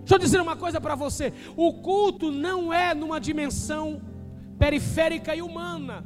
Deixa 0.00 0.14
eu 0.14 0.18
dizer 0.18 0.40
uma 0.40 0.56
coisa 0.56 0.80
para 0.80 0.94
você: 0.94 1.32
o 1.56 1.74
culto 1.74 2.32
não 2.32 2.72
é 2.72 2.94
numa 2.94 3.20
dimensão 3.20 4.00
periférica 4.58 5.36
e 5.36 5.42
humana. 5.42 6.04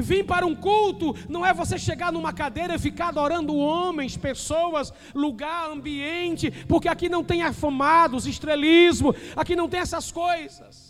Vir 0.00 0.24
para 0.24 0.46
um 0.46 0.54
culto 0.54 1.14
não 1.28 1.44
é 1.44 1.52
você 1.52 1.78
chegar 1.78 2.12
numa 2.12 2.32
cadeira 2.32 2.74
e 2.74 2.78
ficar 2.78 3.08
adorando 3.08 3.56
homens, 3.56 4.16
pessoas, 4.16 4.92
lugar, 5.14 5.70
ambiente, 5.70 6.50
porque 6.68 6.88
aqui 6.88 7.08
não 7.08 7.22
tem 7.22 7.42
afamados, 7.42 8.26
estrelismo, 8.26 9.14
aqui 9.36 9.54
não 9.54 9.68
tem 9.68 9.80
essas 9.80 10.10
coisas. 10.10 10.89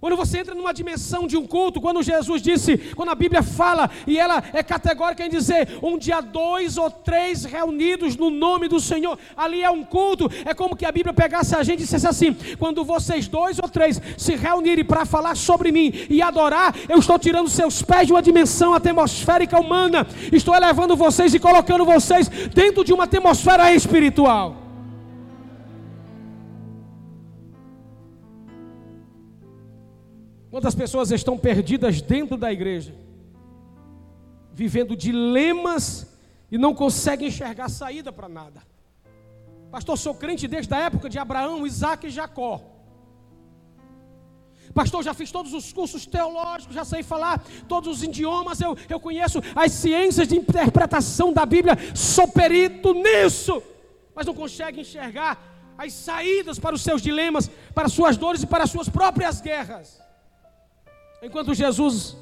Quando 0.00 0.16
você 0.16 0.38
entra 0.38 0.54
numa 0.54 0.72
dimensão 0.72 1.26
de 1.26 1.36
um 1.36 1.46
culto, 1.46 1.80
quando 1.80 2.02
Jesus 2.02 2.40
disse, 2.40 2.78
quando 2.94 3.10
a 3.10 3.14
Bíblia 3.14 3.42
fala, 3.42 3.90
e 4.06 4.18
ela 4.18 4.42
é 4.52 4.62
categórica 4.62 5.24
em 5.24 5.30
dizer, 5.30 5.78
um 5.82 5.98
dia 5.98 6.20
dois 6.20 6.76
ou 6.76 6.90
três 6.90 7.44
reunidos 7.44 8.16
no 8.16 8.30
nome 8.30 8.68
do 8.68 8.78
Senhor, 8.78 9.18
ali 9.36 9.62
é 9.62 9.70
um 9.70 9.82
culto, 9.82 10.30
é 10.44 10.54
como 10.54 10.76
que 10.76 10.86
a 10.86 10.92
Bíblia 10.92 11.12
pegasse 11.12 11.56
a 11.56 11.62
gente 11.62 11.80
e 11.80 11.82
dissesse 11.82 12.06
assim: 12.06 12.36
quando 12.58 12.84
vocês 12.84 13.26
dois 13.26 13.58
ou 13.58 13.68
três 13.68 14.00
se 14.16 14.36
reunirem 14.36 14.84
para 14.84 15.04
falar 15.04 15.36
sobre 15.36 15.72
mim 15.72 15.92
e 16.08 16.22
adorar, 16.22 16.74
eu 16.88 16.98
estou 16.98 17.18
tirando 17.18 17.48
seus 17.48 17.82
pés 17.82 18.06
de 18.06 18.12
uma 18.12 18.22
dimensão 18.22 18.74
atmosférica 18.74 19.58
humana, 19.58 20.06
estou 20.32 20.54
elevando 20.54 20.94
vocês 20.96 21.34
e 21.34 21.40
colocando 21.40 21.84
vocês 21.84 22.28
dentro 22.54 22.84
de 22.84 22.92
uma 22.92 23.04
atmosfera 23.04 23.74
espiritual. 23.74 24.67
Quantas 30.58 30.74
pessoas 30.74 31.12
estão 31.12 31.38
perdidas 31.38 32.02
dentro 32.02 32.36
da 32.36 32.52
igreja, 32.52 32.92
vivendo 34.52 34.96
dilemas 34.96 36.18
e 36.50 36.58
não 36.58 36.74
conseguem 36.74 37.28
enxergar 37.28 37.68
saída 37.68 38.12
para 38.12 38.28
nada. 38.28 38.60
Pastor, 39.70 39.96
sou 39.96 40.16
crente 40.16 40.48
desde 40.48 40.74
a 40.74 40.78
época 40.78 41.08
de 41.08 41.16
Abraão, 41.16 41.64
Isaac 41.64 42.08
e 42.08 42.10
Jacó. 42.10 42.60
Pastor, 44.74 45.04
já 45.04 45.14
fiz 45.14 45.30
todos 45.30 45.54
os 45.54 45.72
cursos 45.72 46.04
teológicos, 46.06 46.74
já 46.74 46.84
sei 46.84 47.04
falar 47.04 47.40
todos 47.68 47.98
os 47.98 48.02
idiomas, 48.02 48.60
eu, 48.60 48.76
eu 48.88 48.98
conheço 48.98 49.40
as 49.54 49.70
ciências 49.70 50.26
de 50.26 50.36
interpretação 50.36 51.32
da 51.32 51.46
Bíblia, 51.46 51.78
sou 51.94 52.26
perito 52.26 52.92
nisso, 52.94 53.62
mas 54.12 54.26
não 54.26 54.34
consegue 54.34 54.80
enxergar 54.80 55.40
as 55.78 55.92
saídas 55.92 56.58
para 56.58 56.74
os 56.74 56.82
seus 56.82 57.00
dilemas, 57.00 57.48
para 57.72 57.86
as 57.86 57.92
suas 57.92 58.16
dores 58.16 58.42
e 58.42 58.46
para 58.48 58.64
as 58.64 58.70
suas 58.72 58.88
próprias 58.88 59.40
guerras. 59.40 60.07
Enquanto 61.22 61.54
Jesus 61.54 62.16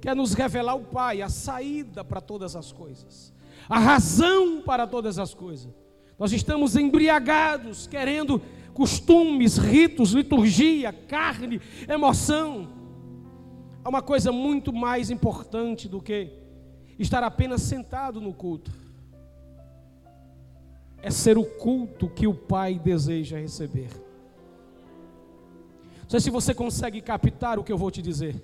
quer 0.00 0.14
nos 0.14 0.32
revelar 0.32 0.74
o 0.74 0.84
Pai, 0.84 1.22
a 1.22 1.28
saída 1.28 2.04
para 2.04 2.20
todas 2.20 2.56
as 2.56 2.72
coisas, 2.72 3.32
a 3.68 3.78
razão 3.78 4.60
para 4.62 4.86
todas 4.86 5.18
as 5.18 5.34
coisas. 5.34 5.72
Nós 6.18 6.32
estamos 6.32 6.74
embriagados, 6.74 7.86
querendo 7.86 8.40
costumes, 8.74 9.56
ritos, 9.56 10.12
liturgia, 10.12 10.92
carne, 10.92 11.60
emoção. 11.88 12.68
Há 13.84 13.88
uma 13.88 14.02
coisa 14.02 14.32
muito 14.32 14.72
mais 14.72 15.10
importante 15.10 15.88
do 15.88 16.00
que 16.00 16.32
estar 16.98 17.22
apenas 17.22 17.62
sentado 17.62 18.20
no 18.20 18.32
culto. 18.32 18.72
É 21.00 21.10
ser 21.10 21.38
o 21.38 21.44
culto 21.44 22.08
que 22.08 22.26
o 22.26 22.34
Pai 22.34 22.78
deseja 22.78 23.38
receber. 23.38 23.90
Não 26.08 26.12
sei 26.12 26.20
se 26.20 26.30
você 26.30 26.54
consegue 26.54 27.02
captar 27.02 27.58
o 27.58 27.62
que 27.62 27.70
eu 27.70 27.76
vou 27.76 27.90
te 27.90 28.00
dizer. 28.00 28.42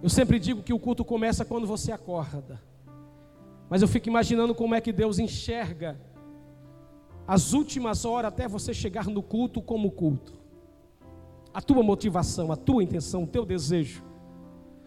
Eu 0.00 0.08
sempre 0.08 0.38
digo 0.38 0.62
que 0.62 0.72
o 0.72 0.78
culto 0.78 1.04
começa 1.04 1.44
quando 1.44 1.66
você 1.66 1.90
acorda. 1.90 2.62
Mas 3.68 3.82
eu 3.82 3.88
fico 3.88 4.08
imaginando 4.08 4.54
como 4.54 4.76
é 4.76 4.80
que 4.80 4.92
Deus 4.92 5.18
enxerga 5.18 6.00
as 7.26 7.52
últimas 7.52 8.04
horas 8.04 8.28
até 8.28 8.46
você 8.46 8.72
chegar 8.72 9.06
no 9.06 9.20
culto 9.20 9.60
como 9.60 9.90
culto. 9.90 10.32
A 11.52 11.60
tua 11.60 11.82
motivação, 11.82 12.52
a 12.52 12.56
tua 12.56 12.84
intenção, 12.84 13.24
o 13.24 13.26
teu 13.26 13.44
desejo. 13.44 14.04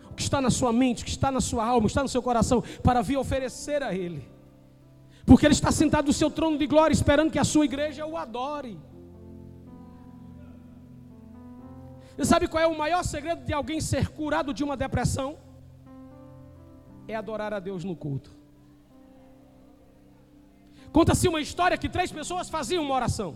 O 0.09 0.13
que 0.13 0.21
está 0.21 0.39
na 0.39 0.49
sua 0.49 0.71
mente, 0.71 1.03
o 1.03 1.05
que 1.05 1.11
está 1.11 1.29
na 1.29 1.41
sua 1.41 1.65
alma, 1.65 1.79
o 1.79 1.81
que 1.81 1.88
está 1.88 2.01
no 2.01 2.07
seu 2.07 2.21
coração, 2.21 2.63
para 2.81 3.01
vir 3.01 3.17
oferecer 3.17 3.83
a 3.83 3.93
Ele. 3.93 4.25
Porque 5.25 5.45
Ele 5.45 5.53
está 5.53 5.69
sentado 5.69 6.05
no 6.05 6.13
seu 6.13 6.31
trono 6.31 6.57
de 6.57 6.65
glória, 6.65 6.93
esperando 6.93 7.29
que 7.29 7.39
a 7.39 7.43
sua 7.43 7.65
igreja 7.65 8.05
o 8.05 8.15
adore. 8.15 8.79
Você 12.19 12.25
sabe 12.25 12.49
qual 12.49 12.61
é 12.61 12.67
o 12.67 12.77
maior 12.77 13.01
segredo 13.01 13.45
de 13.45 13.53
alguém 13.53 13.79
ser 13.79 14.09
curado 14.09 14.53
de 14.53 14.61
uma 14.61 14.75
depressão? 14.75 15.38
É 17.07 17.15
adorar 17.15 17.53
a 17.53 17.61
Deus 17.61 17.85
no 17.85 17.95
culto. 17.95 18.29
Conta-se 20.91 21.29
uma 21.29 21.39
história 21.39 21.77
que 21.77 21.88
três 21.88 22.11
pessoas 22.11 22.49
faziam 22.49 22.83
uma 22.83 22.93
oração. 22.93 23.35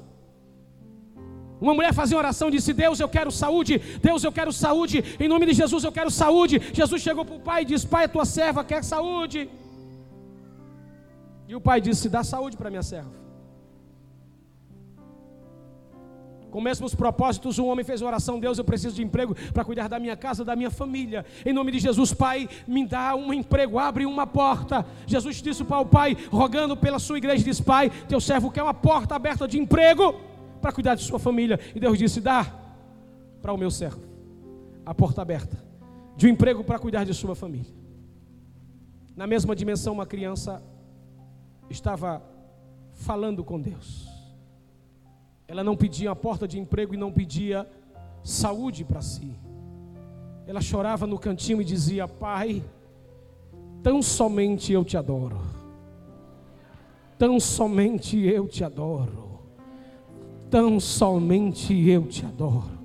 Uma 1.62 1.74
mulher 1.74 1.94
fazia 1.94 2.18
uma 2.18 2.24
oração 2.24 2.50
e 2.50 2.52
disse: 2.52 2.74
Deus, 2.74 3.00
eu 3.00 3.08
quero 3.08 3.32
saúde. 3.32 3.78
Deus, 4.02 4.22
eu 4.22 4.34
quero 4.34 4.52
saúde. 4.52 5.02
Em 5.18 5.30
nome 5.30 5.46
de 5.46 5.54
Jesus, 5.54 5.86
eu 5.86 5.92
quero 6.00 6.12
saúde. 6.12 6.60
Jesus 6.74 7.02
chegou 7.02 7.24
para 7.24 7.36
o 7.36 7.40
pai 7.40 7.62
e 7.62 7.66
disse: 7.72 7.88
Pai, 7.88 8.04
a 8.04 8.10
tua 8.10 8.26
serva 8.26 8.66
quer 8.66 8.84
saúde. 8.84 9.50
E 11.48 11.56
o 11.56 11.62
pai 11.62 11.80
disse: 11.80 12.10
Dá 12.10 12.22
saúde 12.22 12.58
para 12.58 12.70
minha 12.70 12.84
serva. 12.84 13.23
Com 16.54 16.62
mesmos 16.62 16.94
propósitos, 16.94 17.58
um 17.58 17.66
homem 17.66 17.84
fez 17.84 18.00
uma 18.00 18.10
oração: 18.10 18.40
Deus, 18.40 18.60
eu 18.60 18.64
preciso 18.64 18.96
de 18.96 19.02
emprego 19.02 19.36
para 19.52 19.66
cuidar 19.66 19.90
da 19.90 19.98
minha 19.98 20.16
casa, 20.16 20.46
da 20.46 20.56
minha 20.56 20.70
família. 20.70 21.26
Em 21.44 21.52
nome 21.52 21.72
de 21.72 21.80
Jesus, 21.80 22.14
Pai, 22.14 22.48
me 22.68 22.86
dá 22.86 23.16
um 23.16 23.34
emprego, 23.34 23.80
abre 23.80 24.06
uma 24.06 24.28
porta. 24.28 24.86
Jesus 25.08 25.42
disse 25.42 25.64
para 25.64 25.80
o 25.80 25.86
Pai, 25.88 26.16
rogando 26.30 26.78
pela 26.78 27.00
sua 27.00 27.18
igreja, 27.18 27.44
diz: 27.44 27.60
Pai, 27.60 27.90
teu 28.08 28.22
servo 28.22 28.52
quer 28.52 28.62
uma 28.62 28.74
porta 28.74 29.16
aberta 29.16 29.48
de 29.48 29.58
emprego 29.58 30.14
para 30.62 30.72
cuidar 30.72 30.94
de 30.94 31.02
sua 31.02 31.18
família. 31.18 31.60
E 31.74 31.80
Deus 31.80 31.98
disse: 31.98 32.22
Dá 32.22 32.46
para 33.42 33.52
o 33.52 33.58
meu 33.58 33.72
servo 33.72 34.04
a 34.86 34.94
porta 34.94 35.24
aberta 35.24 35.58
de 36.16 36.28
um 36.28 36.30
emprego 36.30 36.64
para 36.64 36.78
cuidar 36.78 37.04
de 37.04 37.16
sua 37.16 37.34
família. 37.34 37.74
Na 39.16 39.26
mesma 39.26 39.56
dimensão, 39.56 39.94
uma 39.94 40.06
criança 40.06 40.62
estava 41.68 42.22
falando 42.92 43.44
com 43.44 43.60
Deus. 43.60 44.13
Ela 45.54 45.64
não 45.64 45.76
pedia 45.76 46.10
a 46.10 46.16
porta 46.16 46.48
de 46.48 46.60
emprego 46.60 46.96
e 46.96 46.98
não 46.98 47.12
pedia 47.12 47.68
saúde 48.24 48.84
para 48.84 49.04
si. 49.04 49.36
Ela 50.48 50.60
chorava 50.60 51.06
no 51.06 51.20
cantinho 51.20 51.62
e 51.62 51.64
dizia: 51.64 52.08
Pai, 52.08 52.64
tão 53.84 54.02
somente 54.02 54.74
eu 54.74 54.84
te 54.84 54.98
adoro. 54.98 55.40
Tão 57.20 57.40
somente 57.40 58.18
eu 58.18 58.48
te 58.48 58.64
adoro. 58.64 59.42
Tão 60.50 60.80
somente 60.80 61.88
eu 61.88 62.08
te 62.08 62.26
adoro. 62.26 62.80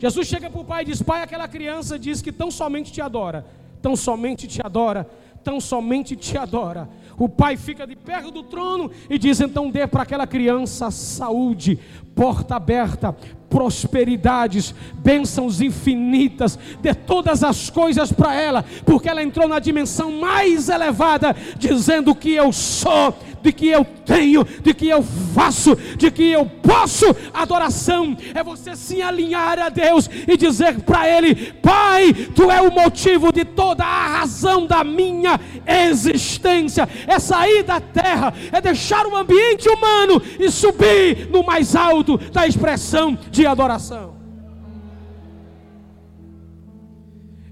Jesus 0.00 0.26
chega 0.26 0.50
para 0.50 0.60
o 0.60 0.64
pai 0.64 0.82
e 0.82 0.86
diz: 0.86 1.00
Pai, 1.00 1.22
aquela 1.22 1.46
criança 1.46 1.96
diz 1.96 2.20
que 2.20 2.32
tão 2.32 2.50
somente 2.50 2.90
te 2.90 3.00
adora. 3.00 3.46
Tão 3.80 3.94
somente 3.94 4.48
te 4.48 4.60
adora. 4.60 5.08
Tão 5.44 5.60
somente 5.60 6.16
te 6.16 6.36
adora. 6.36 6.88
O 7.18 7.28
pai 7.28 7.56
fica 7.56 7.86
de 7.86 7.96
perto 7.96 8.30
do 8.30 8.42
trono 8.42 8.90
e 9.10 9.18
diz: 9.18 9.40
Então 9.40 9.70
dê 9.70 9.86
para 9.86 10.02
aquela 10.02 10.26
criança 10.26 10.90
saúde, 10.90 11.78
porta 12.14 12.56
aberta, 12.56 13.14
prosperidades, 13.48 14.74
bênçãos 14.94 15.60
infinitas, 15.60 16.58
dê 16.80 16.94
todas 16.94 17.42
as 17.42 17.70
coisas 17.70 18.12
para 18.12 18.34
ela, 18.34 18.64
porque 18.84 19.08
ela 19.08 19.22
entrou 19.22 19.48
na 19.48 19.58
dimensão 19.58 20.12
mais 20.12 20.68
elevada, 20.68 21.34
dizendo 21.56 22.14
que 22.14 22.32
eu 22.32 22.52
sou, 22.52 23.14
de 23.42 23.52
que 23.52 23.68
eu 23.68 23.84
tenho, 24.04 24.44
de 24.62 24.74
que 24.74 24.88
eu 24.88 25.02
faço, 25.34 25.76
de 25.96 26.10
que 26.10 26.30
eu 26.30 26.46
posso. 26.46 27.06
Adoração 27.32 28.16
é 28.34 28.42
você 28.42 28.74
se 28.74 29.00
alinhar 29.00 29.58
a 29.58 29.68
Deus 29.68 30.08
e 30.26 30.36
dizer 30.36 30.80
para 30.82 31.08
Ele: 31.08 31.34
Pai, 31.62 32.12
Tu 32.34 32.50
é 32.50 32.60
o 32.60 32.70
motivo 32.70 33.32
de 33.32 33.44
toda 33.44 33.84
a 33.84 34.18
razão 34.18 34.66
da 34.66 34.82
minha 34.84 35.40
existência. 35.66 36.88
É 37.06 37.18
sair 37.18 37.62
da 37.62 37.80
terra, 37.80 38.34
é 38.52 38.60
deixar 38.60 39.06
o 39.06 39.16
ambiente 39.16 39.68
humano 39.68 40.20
e 40.38 40.50
subir 40.50 41.28
no 41.30 41.44
mais 41.44 41.74
alto 41.74 42.18
da 42.32 42.46
expressão 42.46 43.18
de 43.30 43.37
adoração. 43.46 44.16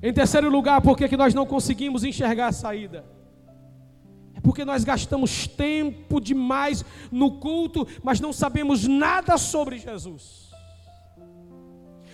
Em 0.02 0.12
terceiro 0.12 0.48
lugar, 0.50 0.80
por 0.80 0.96
que 0.96 1.16
nós 1.16 1.34
não 1.34 1.46
conseguimos 1.46 2.04
enxergar 2.04 2.48
a 2.48 2.52
saída? 2.52 3.04
É 4.34 4.40
porque 4.40 4.64
nós 4.64 4.84
gastamos 4.84 5.46
tempo 5.46 6.20
demais 6.20 6.84
no 7.10 7.38
culto, 7.38 7.86
mas 8.02 8.20
não 8.20 8.32
sabemos 8.32 8.86
nada 8.86 9.38
sobre 9.38 9.78
Jesus. 9.78 10.50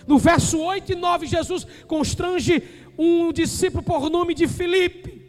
No 0.07 0.17
verso 0.17 0.59
8 0.59 0.93
e 0.93 0.95
9, 0.95 1.27
Jesus 1.27 1.67
constrange 1.87 2.63
um 2.97 3.31
discípulo 3.31 3.83
por 3.83 4.09
nome 4.09 4.33
de 4.33 4.47
Filipe. 4.47 5.22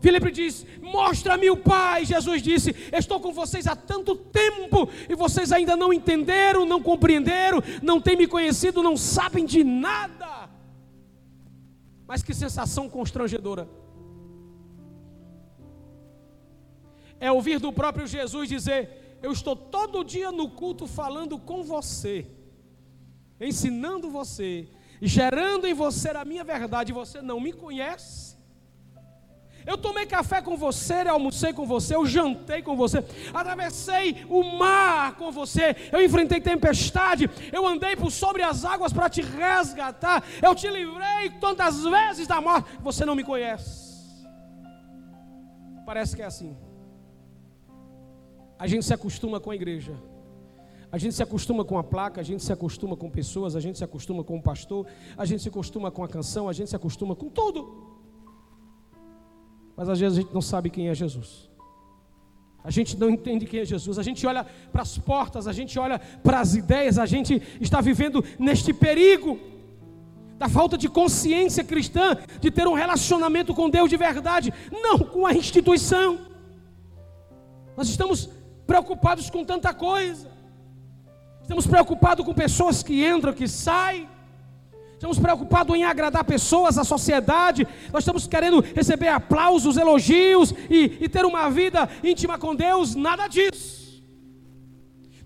Filipe 0.00 0.30
diz: 0.30 0.66
Mostra-me 0.80 1.50
o 1.50 1.56
Pai. 1.56 2.04
Jesus 2.04 2.42
disse: 2.42 2.74
Estou 2.92 3.20
com 3.20 3.32
vocês 3.32 3.66
há 3.66 3.74
tanto 3.74 4.14
tempo 4.14 4.88
e 5.08 5.14
vocês 5.14 5.52
ainda 5.52 5.76
não 5.76 5.92
entenderam, 5.92 6.66
não 6.66 6.82
compreenderam, 6.82 7.62
não 7.82 8.00
têm 8.00 8.16
me 8.16 8.26
conhecido, 8.26 8.82
não 8.82 8.96
sabem 8.96 9.44
de 9.44 9.64
nada. 9.64 10.48
Mas 12.06 12.22
que 12.22 12.34
sensação 12.34 12.88
constrangedora. 12.88 13.68
É 17.18 17.32
ouvir 17.32 17.58
do 17.58 17.72
próprio 17.72 18.06
Jesus 18.06 18.48
dizer: 18.48 19.18
Eu 19.22 19.32
estou 19.32 19.56
todo 19.56 20.04
dia 20.04 20.30
no 20.30 20.50
culto 20.50 20.86
falando 20.86 21.38
com 21.38 21.62
você, 21.64 22.26
ensinando 23.40 24.10
você, 24.10 24.68
gerando 25.00 25.66
em 25.66 25.74
você 25.74 26.10
a 26.10 26.24
minha 26.24 26.44
verdade, 26.44 26.92
você 26.92 27.20
não 27.22 27.40
me 27.40 27.52
conhece. 27.52 28.35
Eu 29.66 29.76
tomei 29.76 30.06
café 30.06 30.40
com 30.40 30.56
você, 30.56 31.02
eu 31.02 31.10
almocei 31.10 31.52
com 31.52 31.66
você, 31.66 31.96
eu 31.96 32.06
jantei 32.06 32.62
com 32.62 32.76
você, 32.76 33.04
atravessei 33.34 34.24
o 34.28 34.44
mar 34.56 35.16
com 35.16 35.32
você, 35.32 35.74
eu 35.90 36.00
enfrentei 36.04 36.40
tempestade, 36.40 37.28
eu 37.52 37.66
andei 37.66 37.96
por 37.96 38.12
sobre 38.12 38.42
as 38.42 38.64
águas 38.64 38.92
para 38.92 39.10
te 39.10 39.22
resgatar, 39.22 40.22
eu 40.40 40.54
te 40.54 40.68
livrei 40.68 41.30
tantas 41.40 41.82
vezes 41.82 42.28
da 42.28 42.40
morte, 42.40 42.68
você 42.80 43.04
não 43.04 43.16
me 43.16 43.24
conhece. 43.24 43.96
Parece 45.84 46.14
que 46.14 46.22
é 46.22 46.26
assim. 46.26 46.56
A 48.56 48.68
gente 48.68 48.84
se 48.84 48.94
acostuma 48.94 49.40
com 49.40 49.50
a 49.50 49.54
igreja. 49.54 49.94
A 50.92 50.98
gente 50.98 51.16
se 51.16 51.22
acostuma 51.22 51.64
com 51.64 51.76
a 51.76 51.82
placa, 51.82 52.20
a 52.20 52.24
gente 52.24 52.42
se 52.44 52.52
acostuma 52.52 52.96
com 52.96 53.10
pessoas, 53.10 53.56
a 53.56 53.60
gente 53.60 53.76
se 53.78 53.84
acostuma 53.84 54.22
com 54.22 54.36
o 54.36 54.42
pastor, 54.42 54.86
a 55.16 55.24
gente 55.24 55.42
se 55.42 55.48
acostuma 55.48 55.90
com 55.90 56.04
a 56.04 56.08
canção, 56.08 56.48
a 56.48 56.52
gente 56.52 56.70
se 56.70 56.76
acostuma 56.76 57.16
com 57.16 57.28
tudo 57.28 57.95
mas 59.76 59.88
às 59.88 60.00
vezes 60.00 60.18
a 60.18 60.20
gente 60.22 60.32
não 60.34 60.40
sabe 60.40 60.70
quem 60.70 60.88
é 60.88 60.94
Jesus. 60.94 61.50
A 62.64 62.70
gente 62.70 62.96
não 62.96 63.08
entende 63.08 63.46
quem 63.46 63.60
é 63.60 63.64
Jesus. 63.64 63.98
A 63.98 64.02
gente 64.02 64.26
olha 64.26 64.44
para 64.72 64.82
as 64.82 64.98
portas, 64.98 65.46
a 65.46 65.52
gente 65.52 65.78
olha 65.78 65.98
para 65.98 66.40
as 66.40 66.54
ideias, 66.54 66.98
a 66.98 67.06
gente 67.06 67.40
está 67.60 67.80
vivendo 67.80 68.24
neste 68.38 68.72
perigo 68.72 69.38
da 70.36 70.48
falta 70.48 70.76
de 70.76 70.88
consciência 70.88 71.62
cristã, 71.62 72.16
de 72.40 72.50
ter 72.50 72.66
um 72.66 72.74
relacionamento 72.74 73.54
com 73.54 73.70
Deus 73.70 73.88
de 73.88 73.96
verdade, 73.96 74.52
não 74.70 74.98
com 74.98 75.24
a 75.24 75.32
instituição. 75.32 76.18
Nós 77.76 77.88
estamos 77.88 78.28
preocupados 78.66 79.30
com 79.30 79.44
tanta 79.44 79.72
coisa. 79.72 80.30
Estamos 81.42 81.66
preocupados 81.66 82.24
com 82.24 82.34
pessoas 82.34 82.82
que 82.82 83.06
entram, 83.06 83.32
que 83.32 83.46
saem. 83.46 84.08
Estamos 84.96 85.18
preocupados 85.18 85.76
em 85.76 85.84
agradar 85.84 86.24
pessoas, 86.24 86.78
a 86.78 86.84
sociedade. 86.84 87.68
Nós 87.92 88.02
estamos 88.02 88.26
querendo 88.26 88.60
receber 88.74 89.08
aplausos, 89.08 89.76
elogios 89.76 90.54
e, 90.70 90.96
e 91.00 91.08
ter 91.08 91.26
uma 91.26 91.50
vida 91.50 91.86
íntima 92.02 92.38
com 92.38 92.54
Deus. 92.54 92.94
Nada 92.94 93.28
disso. 93.28 94.02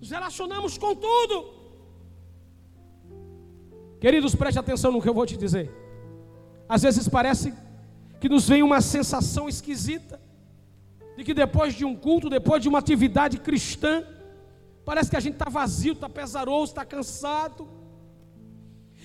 Nos 0.01 0.11
relacionamos 0.11 0.77
com 0.77 0.93
tudo. 0.97 1.61
Queridos, 4.01 4.35
preste 4.35 4.59
atenção 4.59 4.91
no 4.91 5.01
que 5.01 5.09
eu 5.09 5.15
vou 5.15 5.25
te 5.25 5.37
dizer. 5.37 5.71
Às 6.69 6.83
vezes 6.83 7.09
parece 7.09 7.55
que 8.21 8.29
nos 8.29 8.49
vem 8.49 8.65
uma 8.65 8.81
sensação 8.81 9.49
esquisita 9.49 10.21
de 11.17 11.23
que 11.23 11.33
depois 11.33 11.75
de 11.75 11.85
um 11.85 11.95
culto, 11.95 12.29
depois 12.29 12.61
de 12.61 12.69
uma 12.69 12.81
atividade 12.81 13.39
cristã, 13.39 14.03
parece 14.85 15.11
que 15.11 15.17
a 15.17 15.21
gente 15.21 15.35
está 15.35 15.49
vazio, 15.49 15.93
está 15.93 16.09
pesaroso, 16.09 16.73
está 16.73 16.85
cansado. 16.85 17.80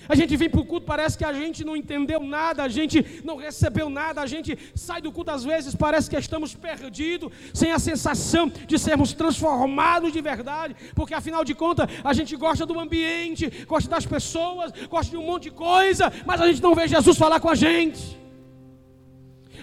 A 0.08 0.14
gente 0.14 0.36
vem 0.36 0.48
para 0.48 0.60
o 0.60 0.64
culto, 0.64 0.86
parece 0.86 1.16
que 1.18 1.24
a 1.24 1.32
gente 1.32 1.64
não 1.64 1.76
entendeu 1.76 2.20
nada, 2.20 2.62
a 2.62 2.68
gente 2.68 3.22
não 3.24 3.36
recebeu 3.36 3.88
nada, 3.88 4.20
a 4.20 4.26
gente 4.26 4.58
sai 4.74 5.00
do 5.00 5.12
culto 5.12 5.30
às 5.30 5.44
vezes, 5.44 5.74
parece 5.74 6.08
que 6.08 6.16
estamos 6.16 6.54
perdidos, 6.54 7.30
sem 7.52 7.72
a 7.72 7.78
sensação 7.78 8.50
de 8.66 8.78
sermos 8.78 9.12
transformados 9.12 10.12
de 10.12 10.20
verdade, 10.20 10.76
porque 10.94 11.14
afinal 11.14 11.44
de 11.44 11.54
contas 11.54 11.88
a 12.04 12.12
gente 12.12 12.36
gosta 12.36 12.64
do 12.66 12.78
ambiente, 12.78 13.50
gosta 13.66 13.88
das 13.90 14.06
pessoas, 14.06 14.72
gosta 14.88 15.10
de 15.10 15.16
um 15.16 15.26
monte 15.26 15.44
de 15.44 15.50
coisa, 15.50 16.12
mas 16.24 16.40
a 16.40 16.46
gente 16.46 16.62
não 16.62 16.74
vê 16.74 16.86
Jesus 16.86 17.16
falar 17.16 17.40
com 17.40 17.48
a 17.48 17.54
gente. 17.54 18.16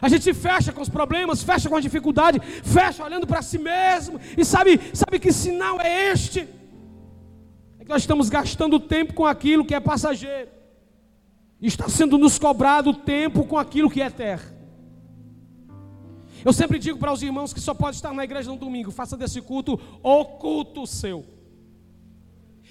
A 0.02 0.10
gente 0.10 0.24
se 0.24 0.34
fecha 0.34 0.74
com 0.74 0.82
os 0.82 0.90
problemas, 0.90 1.44
fecha 1.44 1.70
com 1.70 1.78
a 1.78 1.80
dificuldade, 1.80 2.42
fecha 2.62 3.04
olhando 3.04 3.26
para 3.26 3.42
si 3.42 3.58
mesmo, 3.58 4.20
e 4.38 4.44
sabe, 4.44 4.80
sabe 4.94 5.20
que 5.20 5.32
sinal 5.32 5.80
é 5.80 6.12
este? 6.12 6.48
É 7.84 7.86
que 7.86 7.90
nós 7.90 8.04
estamos 8.04 8.30
gastando 8.30 8.80
tempo 8.80 9.14
com 9.14 9.26
aquilo 9.26 9.66
que 9.66 9.76
é 9.76 9.80
passageiro. 9.80 10.50
Está 11.62 11.90
sendo 11.90 12.18
nos 12.18 12.40
cobrado 12.40 12.94
tempo 12.94 13.46
com 13.46 13.58
aquilo 13.58 13.90
que 13.90 14.02
é 14.02 14.06
eterno. 14.06 14.56
Eu 16.46 16.54
sempre 16.54 16.80
digo 16.80 16.98
para 16.98 17.12
os 17.12 17.22
irmãos 17.22 17.54
que 17.54 17.60
só 17.60 17.74
pode 17.74 17.98
estar 17.98 18.14
na 18.14 18.24
igreja 18.24 18.50
no 18.50 18.58
domingo, 18.58 18.90
faça 18.90 19.18
desse 19.18 19.42
culto 19.42 19.78
o 20.02 20.26
culto 20.26 20.88
seu. 20.88 21.26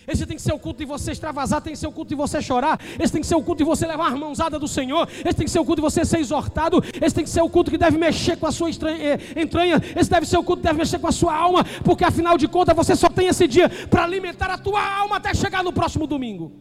Esse 0.07 0.27
tem 0.27 0.37
que 0.37 0.43
ser 0.43 0.53
o 0.53 0.59
culto 0.59 0.79
de 0.81 0.85
você 0.85 1.12
extravasar, 1.12 1.61
tem 1.61 1.73
que 1.73 1.79
ser 1.79 1.87
o 1.87 1.93
culto 1.93 2.09
de 2.09 2.15
você 2.15 2.43
chorar, 2.43 2.81
esse 2.99 3.12
tem 3.12 3.21
que 3.21 3.27
ser 3.27 3.37
o 3.37 3.43
culto 3.43 3.59
de 3.59 3.65
você 3.65 3.87
levar 3.87 4.12
a 4.12 4.17
mãozada 4.17 4.59
do 4.59 4.67
Senhor, 4.67 5.09
esse 5.25 5.35
tem 5.35 5.45
que 5.45 5.51
ser 5.51 5.61
o 5.61 5.65
culto 5.65 5.81
de 5.81 5.83
você 5.83 6.05
ser 6.05 6.19
exortado, 6.19 6.83
esse 7.01 7.15
tem 7.15 7.25
que 7.25 7.31
ser 7.31 7.43
o 7.43 7.49
culto 7.49 7.71
que 7.71 7.79
deve 7.79 7.97
mexer 7.99 8.37
com 8.37 8.47
a 8.47 8.53
sua 8.53 8.69
eh, 8.71 9.19
entranha, 9.41 9.81
esse 9.97 10.11
deve 10.11 10.27
ser 10.27 10.38
o 10.38 10.45
culto 10.45 10.62
que 10.62 10.69
deve 10.69 10.79
mexer 10.79 10.99
com 10.99 11.07
a 11.07 11.12
sua 11.12 11.35
alma, 11.35 11.65
porque 11.85 12.05
afinal 12.05 12.37
de 12.37 12.49
contas 12.49 12.75
você 12.75 12.97
só 12.97 13.09
tem 13.09 13.29
esse 13.29 13.47
dia 13.47 13.69
para 13.69 14.05
alimentar 14.05 14.51
a 14.51 14.59
tua 14.59 14.83
alma 14.83 15.17
até 15.17 15.33
chegar 15.35 15.62
no 15.62 15.73
próximo 15.73 16.07
domingo. 16.07 16.53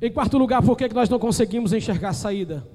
Em 0.00 0.12
quarto 0.12 0.36
lugar, 0.36 0.62
por 0.62 0.76
que 0.76 0.92
nós 0.92 1.08
não 1.08 1.18
conseguimos 1.18 1.72
enxergar 1.72 2.10
a 2.10 2.12
saída? 2.12 2.68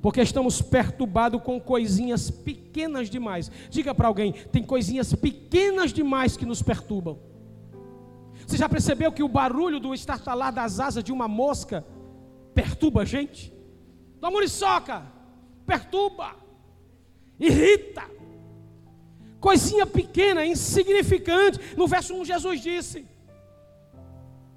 Porque 0.00 0.20
estamos 0.20 0.62
perturbados 0.62 1.42
com 1.42 1.60
coisinhas 1.60 2.30
pequenas 2.30 3.10
demais. 3.10 3.50
Diga 3.68 3.94
para 3.94 4.08
alguém: 4.08 4.32
tem 4.32 4.62
coisinhas 4.62 5.12
pequenas 5.14 5.92
demais 5.92 6.36
que 6.36 6.46
nos 6.46 6.62
perturbam. 6.62 7.18
Você 8.46 8.56
já 8.56 8.68
percebeu 8.68 9.12
que 9.12 9.22
o 9.22 9.28
barulho 9.28 9.80
do 9.80 9.92
estartalar 9.92 10.52
das 10.52 10.78
asas 10.78 11.02
de 11.02 11.12
uma 11.12 11.26
mosca 11.26 11.84
perturba 12.54 13.02
a 13.02 13.04
gente? 13.04 13.52
Da 14.20 14.30
muriçoca, 14.30 15.02
perturba, 15.66 16.34
irrita. 17.38 18.02
Coisinha 19.40 19.86
pequena, 19.86 20.46
insignificante. 20.46 21.76
No 21.76 21.86
verso 21.86 22.14
1, 22.14 22.24
Jesus 22.24 22.60
disse: 22.60 23.06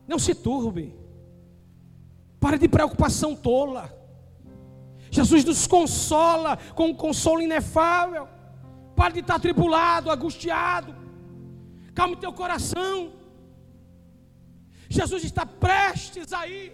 Não 0.08 0.19
se 0.19 0.36
turbe, 0.36 0.95
pare 2.39 2.60
de 2.60 2.67
preocupação 2.67 3.36
tola. 3.36 4.00
Jesus 5.12 5.43
nos 5.43 5.67
consola 5.67 6.58
com 6.74 6.86
um 6.88 6.95
consolo 6.95 7.41
inefável. 7.41 8.28
Pare 8.95 9.13
de 9.15 9.19
estar 9.19 9.39
tribulado, 9.39 10.10
angustiado. 10.10 10.95
Calme 11.93 12.15
teu 12.15 12.32
coração. 12.32 13.12
Jesus 14.89 15.24
está 15.24 15.45
prestes 15.45 16.32
a 16.34 16.47
ir, 16.47 16.74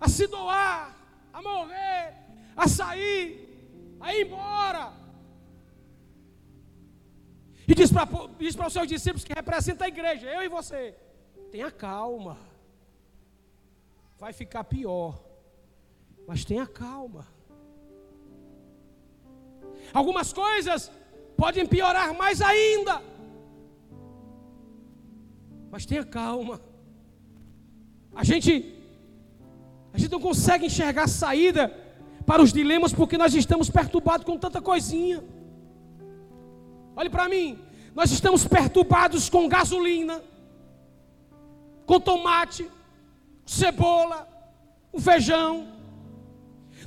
a 0.00 0.08
se 0.08 0.26
doar, 0.26 0.94
a 1.32 1.40
morrer, 1.42 2.14
a 2.56 2.68
sair, 2.68 3.96
a 4.00 4.14
ir 4.14 4.26
embora. 4.26 4.92
E 7.66 7.74
diz 7.74 7.90
para 7.90 8.06
diz 8.38 8.54
os 8.54 8.72
seus 8.72 8.86
discípulos 8.86 9.24
que 9.24 9.32
representa 9.32 9.86
a 9.86 9.88
igreja, 9.88 10.26
eu 10.26 10.42
e 10.42 10.48
você: 10.48 10.94
tenha 11.50 11.70
calma, 11.70 12.38
vai 14.18 14.34
ficar 14.34 14.64
pior, 14.64 15.18
mas 16.26 16.44
tenha 16.44 16.66
calma. 16.66 17.26
Algumas 19.92 20.32
coisas 20.32 20.90
podem 21.36 21.66
piorar 21.66 22.14
mais 22.14 22.40
ainda, 22.40 23.02
mas 25.70 25.84
tenha 25.84 26.04
calma. 26.04 26.60
A 28.14 28.24
gente 28.24 28.72
a 29.92 29.98
gente 29.98 30.10
não 30.10 30.20
consegue 30.20 30.66
enxergar 30.66 31.06
saída 31.08 31.68
para 32.26 32.42
os 32.42 32.52
dilemas 32.52 32.92
porque 32.92 33.16
nós 33.16 33.32
estamos 33.34 33.70
perturbados 33.70 34.26
com 34.26 34.36
tanta 34.36 34.60
coisinha. 34.60 35.22
Olhe 36.96 37.08
para 37.10 37.28
mim, 37.28 37.58
nós 37.94 38.10
estamos 38.10 38.44
perturbados 38.46 39.28
com 39.28 39.48
gasolina, 39.48 40.20
com 41.86 42.00
tomate, 42.00 42.68
cebola, 43.46 44.28
o 44.92 45.00
feijão. 45.00 45.73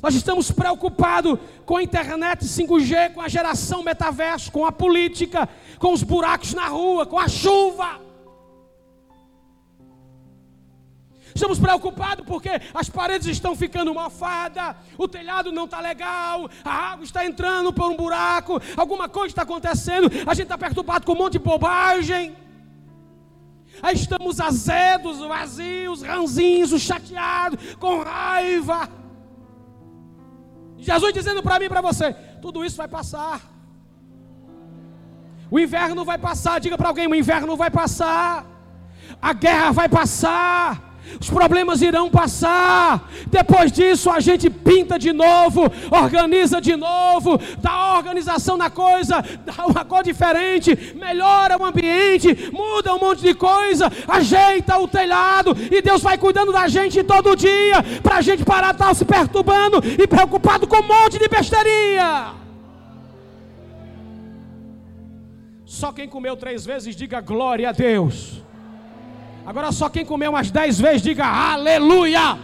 Nós 0.01 0.13
estamos 0.13 0.51
preocupados 0.51 1.39
com 1.65 1.77
a 1.77 1.83
internet 1.83 2.45
5G, 2.45 3.13
com 3.13 3.21
a 3.21 3.27
geração 3.27 3.83
metaverso, 3.83 4.51
com 4.51 4.65
a 4.65 4.71
política, 4.71 5.49
com 5.79 5.91
os 5.93 6.03
buracos 6.03 6.53
na 6.53 6.67
rua, 6.67 7.05
com 7.05 7.19
a 7.19 7.27
chuva. 7.27 8.01
Estamos 11.33 11.59
preocupados 11.59 12.25
porque 12.25 12.49
as 12.73 12.89
paredes 12.89 13.27
estão 13.27 13.55
ficando 13.55 13.93
mofadas, 13.93 14.75
o 14.97 15.07
telhado 15.07 15.51
não 15.51 15.65
está 15.65 15.79
legal, 15.79 16.49
a 16.63 16.71
água 16.71 17.03
está 17.03 17.25
entrando 17.25 17.71
por 17.71 17.91
um 17.91 17.95
buraco, 17.95 18.59
alguma 18.75 19.07
coisa 19.07 19.27
está 19.27 19.43
acontecendo, 19.43 20.09
a 20.25 20.33
gente 20.33 20.45
está 20.45 20.57
perturbado 20.57 21.05
com 21.05 21.13
um 21.13 21.17
monte 21.17 21.33
de 21.33 21.39
bobagem. 21.39 22.35
Aí 23.83 23.95
estamos 23.95 24.39
azedos, 24.41 25.19
vazios, 25.19 26.01
ranzinhos, 26.01 26.81
chateados, 26.81 27.75
com 27.75 28.01
raiva. 28.01 28.89
Jesus 30.77 31.13
dizendo 31.13 31.41
para 31.41 31.59
mim 31.59 31.65
e 31.65 31.69
para 31.69 31.81
você: 31.81 32.13
tudo 32.41 32.63
isso 32.63 32.77
vai 32.77 32.87
passar. 32.87 33.41
O 35.49 35.59
inverno 35.59 36.03
vai 36.03 36.17
passar, 36.17 36.59
diga 36.59 36.77
para 36.77 36.89
alguém: 36.89 37.07
o 37.07 37.15
inverno 37.15 37.55
vai 37.55 37.69
passar, 37.69 38.45
a 39.21 39.33
guerra 39.33 39.71
vai 39.71 39.89
passar, 39.89 40.86
os 41.19 41.29
problemas 41.29 41.81
irão 41.81 42.09
passar. 42.09 43.09
Depois 43.27 43.71
disso, 43.71 44.09
a 44.09 44.19
gente 44.19 44.49
pinta 44.49 44.97
de 44.97 45.11
novo, 45.13 45.63
organiza 45.91 46.61
de 46.61 46.75
novo, 46.75 47.39
dá 47.59 47.95
organização 47.95 48.57
na 48.57 48.69
coisa, 48.69 49.23
dá 49.45 49.65
uma 49.65 49.83
cor 49.85 50.03
diferente, 50.03 50.95
melhora 50.95 51.57
o 51.57 51.65
ambiente, 51.65 52.49
muda 52.51 52.93
um 52.93 52.99
monte 52.99 53.21
de 53.21 53.33
coisa, 53.33 53.91
ajeita 54.07 54.77
o 54.77 54.87
telhado, 54.87 55.55
e 55.71 55.81
Deus 55.81 56.01
vai 56.01 56.17
cuidando 56.17 56.51
da 56.51 56.67
gente 56.67 57.03
todo 57.03 57.35
dia, 57.35 57.83
para 58.01 58.17
a 58.17 58.21
gente 58.21 58.43
parar 58.43 58.73
de 58.73 58.81
estar 58.81 58.93
se 58.93 59.05
perturbando 59.05 59.81
e 59.83 60.07
preocupado 60.07 60.67
com 60.67 60.77
um 60.77 60.87
monte 60.87 61.17
de 61.17 61.27
besteirinha. 61.27 62.33
Só 65.65 65.91
quem 65.91 66.07
comeu 66.07 66.35
três 66.37 66.65
vezes, 66.65 66.95
diga 66.95 67.19
glória 67.19 67.69
a 67.69 67.71
Deus. 67.71 68.41
Agora 69.47 69.71
só 69.71 69.89
quem 69.89 70.05
comeu 70.05 70.31
umas 70.31 70.51
dez 70.51 70.77
vezes, 70.77 71.01
diga 71.01 71.25
aleluia. 71.25 72.37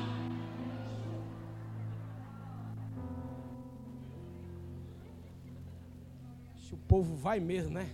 Se 6.55 6.73
o 6.73 6.77
povo 6.77 7.13
vai 7.17 7.41
mesmo, 7.41 7.71
né? 7.71 7.89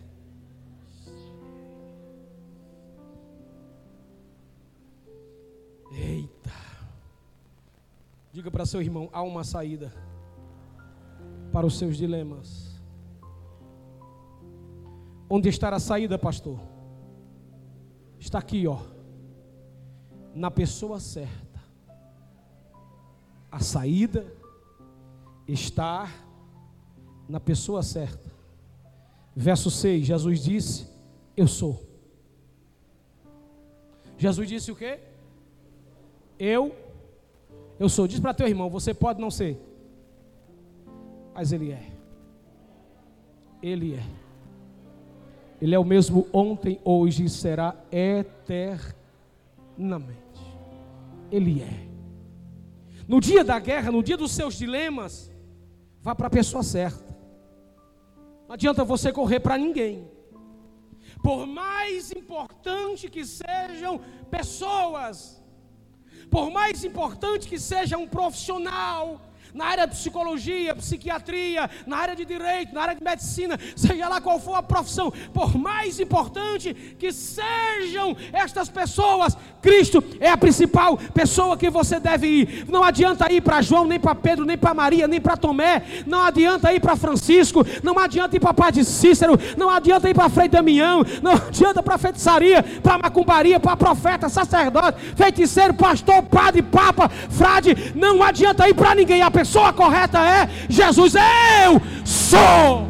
Eita. 5.92 6.52
Diga 8.32 8.52
para 8.52 8.64
seu 8.64 8.80
irmão: 8.80 9.10
há 9.12 9.24
uma 9.24 9.44
saída 9.44 9.92
para 11.52 11.66
os 11.66 11.80
seus 11.80 11.98
dilemas. 11.98 12.80
Onde 15.28 15.50
está 15.50 15.70
a 15.70 15.80
saída, 15.80 16.16
pastor? 16.20 16.60
Está 18.20 18.38
aqui, 18.38 18.68
ó 18.68 18.99
na 20.34 20.52
pessoa 20.52 21.00
certa. 21.00 21.60
A 23.52 23.60
saída 23.60 24.26
está 25.48 26.12
na 27.28 27.40
pessoa 27.40 27.82
certa. 27.82 28.30
Verso 29.36 29.72
6, 29.72 30.06
Jesus 30.06 30.44
disse: 30.44 30.88
Eu 31.36 31.48
sou. 31.48 31.82
Jesus 34.18 34.48
disse 34.48 34.72
o 34.72 34.76
quê? 34.76 35.00
Eu, 36.38 36.76
eu 37.80 37.88
sou. 37.88 38.08
Diz 38.08 38.20
para 38.20 38.34
teu 38.34 38.48
irmão: 38.48 38.70
Você 38.70 38.94
pode 38.94 39.20
não 39.20 39.32
ser, 39.32 39.60
mas 41.34 41.52
Ele 41.52 41.72
é. 41.72 41.92
Ele 43.62 43.96
é. 43.96 44.04
Ele 45.62 45.76
é 45.76 45.80
o 45.80 45.84
mesmo 45.84 46.28
ontem, 46.32 46.80
hoje 46.84 47.26
e 47.26 47.30
será 47.30 47.76
eternamente. 49.80 50.20
Ele 51.32 51.62
é. 51.62 51.88
No 53.08 53.20
dia 53.20 53.44
da 53.44 53.58
guerra, 53.58 53.92
no 53.92 54.04
dia 54.04 54.18
dos 54.18 54.34
seus 54.34 54.56
dilemas, 54.56 55.32
vá 56.02 56.14
para 56.14 56.28
a 56.28 56.30
pessoa 56.30 56.62
certa. 56.62 57.18
Não 58.48 58.54
adianta 58.54 58.84
você 58.84 59.12
correr 59.12 59.40
para 59.40 59.58
ninguém. 59.58 60.08
Por 61.24 61.48
mais 61.48 62.12
importante 62.12 63.10
que 63.10 63.26
sejam 63.26 64.00
pessoas, 64.30 65.42
por 66.30 66.52
mais 66.52 66.84
importante 66.84 67.48
que 67.48 67.60
seja 67.60 67.98
um 67.98 68.08
profissional, 68.08 69.22
na 69.54 69.66
área 69.66 69.88
de 69.88 69.96
psicologia, 69.96 70.76
psiquiatria, 70.76 71.70
na 71.86 71.98
área 71.98 72.16
de 72.16 72.26
direito, 72.26 72.74
na 72.74 72.82
área 72.82 72.96
de 72.96 73.04
medicina, 73.04 73.60
seja 73.76 74.08
lá 74.08 74.22
qual 74.22 74.40
for 74.40 74.56
a 74.56 74.64
profissão, 74.64 75.12
por 75.34 75.58
mais 75.58 76.00
importante 76.00 76.74
que 76.98 77.12
sejam 77.12 78.16
estas 78.32 78.70
pessoas, 78.70 79.38
Cristo 79.62 80.04
é 80.20 80.30
a 80.30 80.38
principal 80.38 80.98
pessoa 81.14 81.58
que 81.58 81.70
você 81.70 82.00
deve 82.00 82.28
ir. 82.28 82.66
Não 82.68 82.84
adianta 82.84 83.32
ir 83.32 83.42
para 83.42 83.62
João, 83.62 83.86
nem 83.86 84.00
para 84.00 84.16
Pedro, 84.16 84.46
nem 84.46 84.58
para 84.58 84.74
Maria, 84.74 85.08
nem 85.08 85.20
para 85.20 85.38
Tomé, 85.38 85.84
não 86.06 86.22
adianta 86.22 86.74
ir 86.74 86.80
para 86.80 86.96
Francisco, 86.96 87.66
não 87.84 87.98
adianta 87.98 88.36
ir 88.36 88.40
para 88.40 88.54
Padre 88.54 88.84
Cícero, 88.84 89.38
não 89.58 89.70
adianta 89.70 90.10
ir 90.10 90.14
para 90.14 90.30
Frei 90.30 90.48
Damião, 90.48 91.04
não 91.22 91.34
adianta 91.34 91.84
para 91.84 91.98
feitiçaria, 91.98 92.64
para 92.82 92.98
macumbaria, 92.98 93.60
para 93.60 93.76
profeta, 93.76 94.30
sacerdote, 94.30 95.00
feiticeiro, 95.16 95.74
pastor, 95.74 96.24
padre, 96.24 96.62
papa, 96.62 97.10
frade, 97.30 97.94
não 97.96 98.22
adianta 98.24 98.68
ir 98.68 98.74
para 98.74 98.96
ninguém. 98.96 99.22
A 99.22 99.32
pessoa 99.40 99.72
correta 99.72 100.20
é 100.20 100.48
Jesus. 100.70 101.14
Eu 101.16 101.74
sou. 102.06 102.88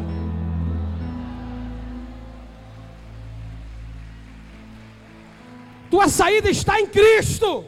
Tua 5.90 6.08
saída 6.08 6.48
está 6.50 6.80
em 6.80 6.86
Cristo. 6.86 7.64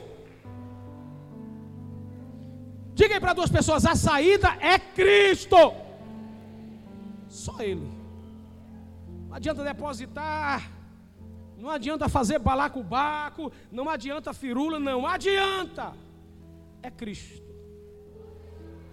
Diga 2.95 3.15
aí 3.15 3.21
para 3.21 3.35
duas 3.35 3.51
pessoas: 3.51 3.87
a 3.87 3.95
saída 3.95 4.57
é 4.61 4.79
Cristo. 4.79 5.63
Só 7.29 7.61
Ele. 7.61 7.89
Não 9.29 9.37
adianta 9.37 9.63
depositar. 9.65 10.71
Não 11.57 11.71
adianta 11.71 12.09
fazer 12.09 12.39
balacobaco. 12.41 13.53
Não 13.71 13.89
adianta 13.89 14.35
firula. 14.35 14.79
Não 14.81 15.07
adianta. 15.07 15.93
É 16.83 16.91
Cristo 16.91 17.52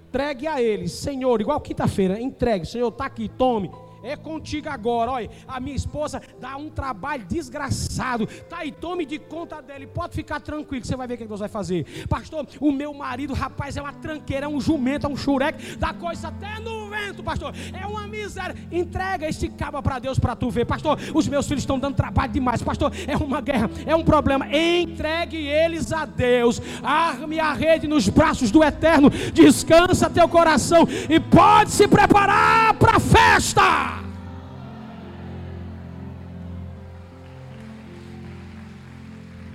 entregue 0.09 0.47
a 0.47 0.59
Ele, 0.59 0.87
Senhor, 0.87 1.39
igual 1.39 1.61
quinta-feira, 1.61 2.19
entregue, 2.19 2.65
Senhor, 2.65 2.87
está 2.87 3.05
aqui, 3.05 3.29
tome. 3.29 3.69
É 4.03 4.15
contigo 4.15 4.69
agora, 4.69 5.11
olha. 5.11 5.29
A 5.47 5.59
minha 5.59 5.75
esposa 5.75 6.21
dá 6.39 6.55
um 6.57 6.69
trabalho 6.69 7.25
desgraçado. 7.25 8.25
Tá 8.47 8.59
aí, 8.59 8.71
tome 8.71 9.05
de 9.05 9.19
conta 9.19 9.61
dele. 9.61 9.87
Pode 9.87 10.15
ficar 10.15 10.39
tranquilo, 10.39 10.85
você 10.85 10.95
vai 10.95 11.07
ver 11.07 11.15
o 11.15 11.17
que 11.17 11.25
Deus 11.25 11.39
vai 11.39 11.49
fazer. 11.49 11.85
Pastor, 12.07 12.47
o 12.59 12.71
meu 12.71 12.93
marido, 12.93 13.33
rapaz, 13.33 13.77
é 13.77 13.81
uma 13.81 13.93
tranqueira, 13.93 14.45
é 14.45 14.49
um 14.49 14.59
jumento, 14.59 15.05
é 15.05 15.09
um 15.09 15.17
xureque, 15.17 15.75
dá 15.75 15.93
coisa 15.93 16.29
até 16.29 16.59
no 16.59 16.89
vento, 16.89 17.23
pastor. 17.23 17.53
É 17.73 17.85
uma 17.85 18.07
miséria. 18.07 18.55
Entrega 18.71 19.27
este 19.27 19.49
cabo 19.49 19.81
para 19.81 19.99
Deus 19.99 20.19
para 20.19 20.35
tu 20.35 20.49
ver, 20.49 20.65
pastor. 20.65 20.97
Os 21.13 21.27
meus 21.27 21.47
filhos 21.47 21.63
estão 21.63 21.79
dando 21.79 21.95
trabalho 21.95 22.31
demais, 22.31 22.61
pastor. 22.61 22.91
É 23.07 23.17
uma 23.17 23.41
guerra, 23.41 23.69
é 23.85 23.95
um 23.95 24.03
problema. 24.03 24.45
Entregue 24.47 25.37
eles 25.37 25.91
a 25.91 26.05
Deus. 26.05 26.61
Arme 26.81 27.39
a 27.39 27.53
rede 27.53 27.87
nos 27.87 28.07
braços 28.07 28.51
do 28.51 28.63
Eterno. 28.63 29.09
Descansa 29.33 30.09
teu 30.09 30.27
coração 30.27 30.87
e 31.09 31.19
pode 31.19 31.71
se 31.71 31.87
preparar 31.87 32.73
para 32.75 32.97
a 32.97 32.99
festa. 32.99 33.88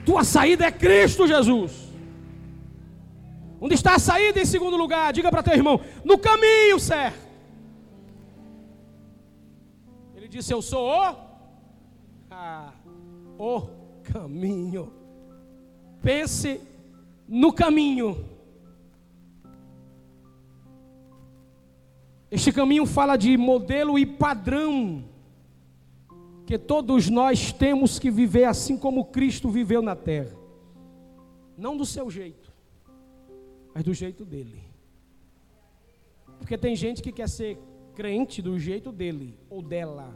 Tua 0.04 0.22
saída 0.24 0.66
é 0.66 0.72
Cristo 0.72 1.26
Jesus. 1.26 1.84
Onde 3.60 3.74
está 3.74 3.94
a 3.94 3.98
saída 3.98 4.40
em 4.40 4.44
segundo 4.44 4.76
lugar? 4.76 5.12
Diga 5.12 5.30
para 5.30 5.42
teu 5.42 5.54
irmão: 5.54 5.80
no 6.04 6.18
caminho 6.18 6.78
certo. 6.78 7.24
Ele 10.14 10.28
disse: 10.28 10.52
Eu 10.52 10.60
sou 10.60 10.86
o, 10.86 11.16
ah, 12.30 12.72
o 13.38 13.62
caminho. 14.02 14.92
Pense 16.02 16.60
no 17.26 17.52
caminho. 17.52 18.28
Este 22.30 22.52
caminho 22.52 22.84
fala 22.84 23.16
de 23.16 23.36
modelo 23.36 23.98
e 23.98 24.04
padrão 24.04 25.04
que 26.46 26.58
todos 26.58 27.08
nós 27.08 27.52
temos 27.52 27.98
que 27.98 28.10
viver 28.10 28.44
assim 28.44 28.76
como 28.76 29.06
Cristo 29.06 29.48
viveu 29.48 29.80
na 29.80 29.96
terra. 29.96 30.36
Não 31.56 31.76
do 31.76 31.86
seu 31.86 32.10
jeito, 32.10 32.52
mas 33.74 33.82
do 33.82 33.94
jeito 33.94 34.24
dele. 34.24 34.62
Porque 36.38 36.58
tem 36.58 36.76
gente 36.76 37.02
que 37.02 37.12
quer 37.12 37.28
ser 37.28 37.58
crente 37.94 38.42
do 38.42 38.58
jeito 38.58 38.92
dele 38.92 39.38
ou 39.48 39.62
dela, 39.62 40.14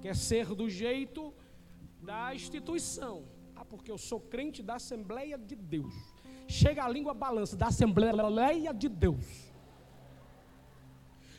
quer 0.00 0.16
ser 0.16 0.46
do 0.46 0.68
jeito 0.68 1.32
da 2.02 2.34
instituição. 2.34 3.24
Ah, 3.54 3.64
porque 3.64 3.90
eu 3.90 3.98
sou 3.98 4.18
crente 4.18 4.62
da 4.62 4.76
Assembleia 4.76 5.38
de 5.38 5.54
Deus. 5.54 5.94
Chega 6.48 6.84
a 6.84 6.88
língua 6.88 7.14
balança 7.14 7.56
da 7.56 7.66
Assembleia 7.66 8.72
de 8.74 8.88
Deus. 8.88 9.46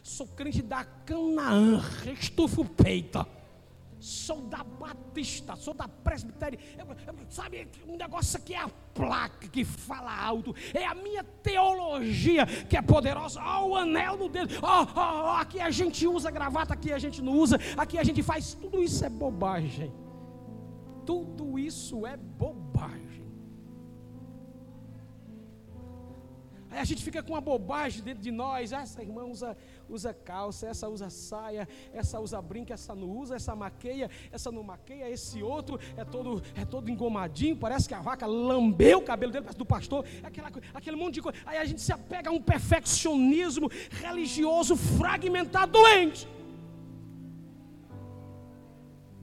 Sou 0.01 0.27
crente 0.27 0.61
da 0.61 0.85
Canaã, 0.85 1.81
estufo 2.17 2.63
peita 2.63 3.27
sou 3.99 4.41
da 4.41 4.63
Batista, 4.63 5.55
sou 5.55 5.73
da 5.73 5.87
Presbitéria. 5.87 6.59
Sabe, 7.29 7.67
um 7.87 7.97
negócio 7.97 8.37
aqui 8.37 8.53
é 8.53 8.61
a 8.61 8.69
placa 8.93 9.47
que 9.47 9.63
fala 9.63 10.15
alto, 10.15 10.55
é 10.73 10.85
a 10.85 10.95
minha 10.95 11.23
teologia 11.23 12.45
que 12.45 12.77
é 12.77 12.81
poderosa. 12.81 13.41
Ó, 13.41 13.63
oh, 13.63 13.69
o 13.69 13.75
anel 13.75 14.17
no 14.17 14.29
dedo, 14.29 14.53
ó, 14.61 14.83
oh, 14.83 14.99
oh, 15.25 15.37
aqui 15.37 15.59
a 15.59 15.71
gente 15.71 16.07
usa 16.07 16.31
gravata, 16.31 16.73
aqui 16.73 16.91
a 16.91 16.99
gente 16.99 17.21
não 17.21 17.33
usa, 17.33 17.57
aqui 17.75 17.97
a 17.97 18.03
gente 18.03 18.21
faz. 18.23 18.53
Tudo 18.53 18.83
isso 18.83 19.03
é 19.03 19.09
bobagem. 19.09 19.93
Tudo 21.05 21.57
isso 21.57 22.05
é 22.05 22.17
bobagem. 22.17 23.07
Aí 26.69 26.79
a 26.79 26.83
gente 26.83 27.03
fica 27.03 27.23
com 27.23 27.33
uma 27.33 27.41
bobagem 27.41 28.03
dentro 28.03 28.21
de 28.21 28.31
nós. 28.31 28.71
Essa 28.71 29.01
irmã 29.01 29.23
usa, 29.23 29.55
usa 29.89 30.13
calça, 30.13 30.67
essa 30.67 30.87
usa 30.87 31.09
saia, 31.09 31.67
essa 31.93 32.19
usa 32.19 32.41
brinca, 32.41 32.73
essa 32.73 32.93
não 32.93 33.09
usa, 33.09 33.35
essa 33.35 33.55
maqueia, 33.55 34.09
essa 34.31 34.51
não 34.51 34.63
maqueia, 34.63 35.09
esse 35.09 35.41
outro 35.41 35.79
é 35.95 36.03
todo, 36.03 36.41
é 36.55 36.65
todo 36.65 36.89
engomadinho, 36.89 37.55
parece 37.55 37.87
que 37.87 37.93
a 37.93 38.01
vaca 38.01 38.25
lambeu 38.25 38.99
o 38.99 39.01
cabelo 39.01 39.31
dele, 39.31 39.43
parece 39.43 39.57
do 39.57 39.65
pastor, 39.65 40.05
aquela, 40.23 40.51
aquele 40.73 40.95
monte 40.95 41.15
de 41.15 41.21
coisa. 41.21 41.37
Aí 41.45 41.57
a 41.57 41.65
gente 41.65 41.81
se 41.81 41.91
apega 41.91 42.29
a 42.29 42.33
um 42.33 42.41
perfeccionismo 42.41 43.69
religioso 43.89 44.75
fragmentado, 44.75 45.71
doente. 45.71 46.27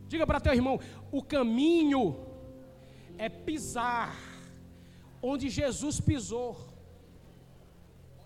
Diga 0.07 0.27
para 0.27 0.41
teu 0.41 0.53
irmão: 0.53 0.79
o 1.11 1.23
caminho 1.23 2.17
é 3.19 3.29
pisar 3.29 4.17
onde 5.21 5.49
Jesus 5.49 6.01
pisou 6.01 6.74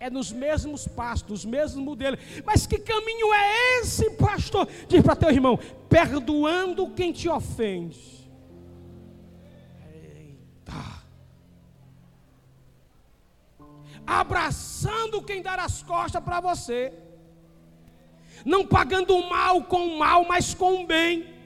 é 0.01 0.09
nos 0.09 0.33
mesmos 0.33 0.87
pastos, 0.87 1.31
nos 1.31 1.45
mesmos 1.45 1.85
modelos. 1.85 2.21
Mas 2.45 2.67
que 2.67 2.79
caminho 2.79 3.33
é 3.35 3.81
esse, 3.81 4.11
pastor? 4.11 4.69
Diz 4.89 5.03
para 5.03 5.17
teu 5.17 5.31
irmão: 5.31 5.59
perdoando 5.89 6.91
quem 6.91 7.13
te 7.13 7.29
ofende. 7.29 8.29
Eita. 9.93 11.03
Abraçando 14.07 15.23
quem 15.23 15.43
dar 15.43 15.59
as 15.59 15.83
costas 15.83 16.23
para 16.23 16.41
você. 16.41 16.93
Não 18.45 18.65
pagando 18.65 19.17
o 19.17 19.29
mal 19.29 19.65
com 19.65 19.85
o 19.89 19.99
mal, 19.99 20.25
mas 20.25 20.55
com 20.55 20.83
o 20.83 20.87
bem. 20.87 21.37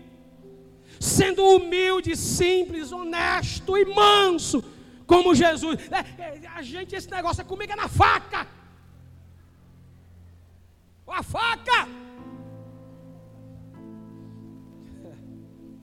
Sendo 1.00 1.42
humilde, 1.42 2.14
simples, 2.16 2.92
honesto 2.92 3.76
e 3.76 3.84
manso 3.86 4.62
como 5.12 5.35
Jesus. 5.35 5.77
É, 5.98 6.01
é, 6.22 6.46
a 6.59 6.62
gente, 6.62 6.94
esse 6.98 7.11
negócio 7.11 7.42
é 7.42 7.44
comigo 7.44 7.72
é 7.72 7.77
na 7.77 7.88
faca. 7.88 8.46
A 11.20 11.22
faca. 11.22 11.79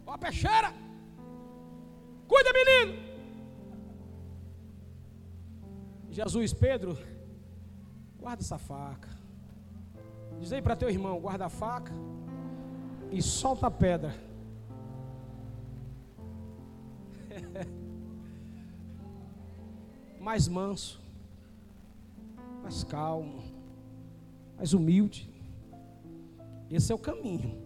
Ó 0.08 0.13
a 0.13 0.18
peixeira. 0.18 0.74
Cuida, 2.28 2.52
menino. 2.60 2.92
Jesus, 6.10 6.52
Pedro, 6.52 6.98
guarda 8.18 8.42
essa 8.42 8.58
faca. 8.58 9.10
Diz 10.39 10.52
aí 10.52 10.63
para 10.63 10.76
teu 10.76 10.89
irmão, 10.89 11.20
guarda 11.20 11.46
a 11.46 11.50
faca 11.50 11.94
e 13.12 13.22
solta 13.22 13.68
a 13.68 13.72
pedra. 13.72 14.12
mais 20.19 20.47
manso, 20.47 20.99
mais 22.62 22.84
calmo, 22.84 23.43
mais 24.58 24.73
humilde. 24.73 25.29
Esse 26.69 26.91
é 26.91 26.95
o 26.95 26.99
caminho. 26.99 27.58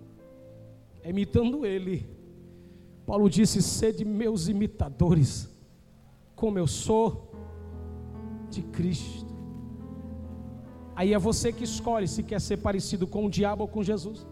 É 1.02 1.10
imitando 1.10 1.66
ele. 1.66 2.08
Paulo 3.06 3.30
disse: 3.30 3.62
sede 3.62 4.06
meus 4.06 4.48
imitadores, 4.48 5.50
como 6.36 6.58
eu 6.58 6.68
sou 6.68 7.32
de 8.50 8.62
Cristo. 8.62 9.34
Aí 10.96 11.14
é 11.14 11.18
você 11.18 11.52
que 11.52 11.64
escolhe 11.64 12.08
se 12.08 12.22
quer 12.22 12.40
ser 12.40 12.58
parecido 12.58 13.08
com 13.08 13.26
o 13.26 13.30
diabo 13.30 13.64
ou 13.64 13.68
com 13.68 13.84
Jesus. 13.84 14.26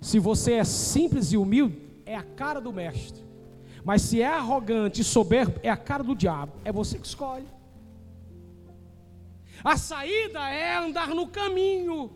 Se 0.00 0.18
você 0.18 0.54
é 0.54 0.64
simples 0.64 1.30
e 1.32 1.36
humilde, 1.36 1.78
é 2.06 2.16
a 2.16 2.22
cara 2.22 2.58
do 2.58 2.72
mestre. 2.72 3.29
Mas 3.84 4.02
se 4.02 4.20
é 4.20 4.26
arrogante 4.26 5.00
e 5.00 5.04
soberbo, 5.04 5.58
é 5.62 5.70
a 5.70 5.76
cara 5.76 6.02
do 6.02 6.14
diabo. 6.14 6.52
É 6.64 6.72
você 6.72 6.98
que 6.98 7.06
escolhe. 7.06 7.46
A 9.62 9.76
saída 9.76 10.48
é 10.48 10.76
andar 10.76 11.08
no 11.08 11.26
caminho, 11.28 12.10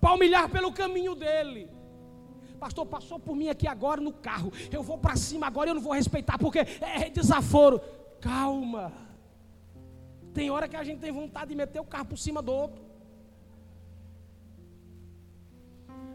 palmilhar 0.00 0.48
pelo 0.48 0.72
caminho 0.72 1.14
dele. 1.14 1.68
Pastor, 2.58 2.86
passou 2.86 3.18
por 3.18 3.36
mim 3.36 3.48
aqui 3.48 3.66
agora 3.68 4.00
no 4.00 4.12
carro. 4.12 4.50
Eu 4.72 4.82
vou 4.82 4.96
para 4.96 5.16
cima 5.16 5.46
agora, 5.46 5.70
eu 5.70 5.74
não 5.74 5.82
vou 5.82 5.92
respeitar 5.92 6.38
porque 6.38 6.60
é 6.80 7.10
desaforo. 7.10 7.80
Calma. 8.20 8.92
Tem 10.32 10.50
hora 10.50 10.66
que 10.66 10.76
a 10.76 10.82
gente 10.82 11.00
tem 11.00 11.12
vontade 11.12 11.50
de 11.50 11.54
meter 11.54 11.80
o 11.80 11.84
carro 11.84 12.06
por 12.06 12.18
cima 12.18 12.40
do 12.40 12.52
outro. 12.52 12.82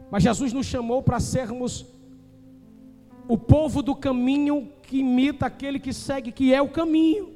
Mas 0.10 0.24
Jesus 0.24 0.52
nos 0.52 0.66
chamou 0.66 1.04
para 1.04 1.20
sermos 1.20 1.86
o 3.30 3.38
povo 3.38 3.84
do 3.84 3.96
caminho 3.96 4.74
que 4.82 4.98
imita 4.98 5.46
aquele 5.46 5.80
que 5.80 5.94
segue, 5.94 6.32
que 6.32 6.52
é 6.52 6.60
o 6.60 6.68
caminho. 6.68 7.32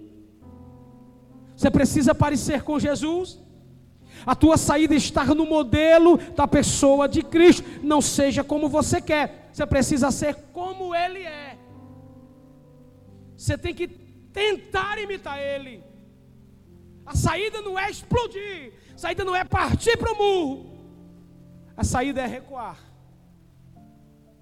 Você 1.55 1.69
precisa 1.69 2.15
parecer 2.15 2.63
com 2.63 2.79
Jesus. 2.79 3.39
A 4.25 4.33
tua 4.33 4.57
saída 4.57 4.95
está 4.95 5.23
no 5.23 5.45
modelo 5.45 6.17
da 6.35 6.47
pessoa 6.47 7.07
de 7.07 7.21
Cristo. 7.21 7.63
Não 7.83 8.01
seja 8.01 8.43
como 8.43 8.67
você 8.67 8.99
quer. 8.99 9.51
Você 9.53 9.67
precisa 9.67 10.09
ser 10.09 10.33
como 10.51 10.95
Ele 10.95 11.19
é. 11.19 11.59
Você 13.37 13.55
tem 13.55 13.75
que 13.75 13.87
tentar 13.87 14.97
imitar 14.97 15.37
Ele. 15.39 15.83
A 17.05 17.15
saída 17.15 17.61
não 17.61 17.77
é 17.77 17.91
explodir. 17.91 18.73
A 18.95 18.97
saída 18.97 19.23
não 19.23 19.35
é 19.35 19.43
partir 19.43 19.95
para 19.95 20.11
o 20.11 20.17
murro. 20.17 20.73
A 21.77 21.83
saída 21.83 22.21
é 22.21 22.25
recuar. 22.25 22.79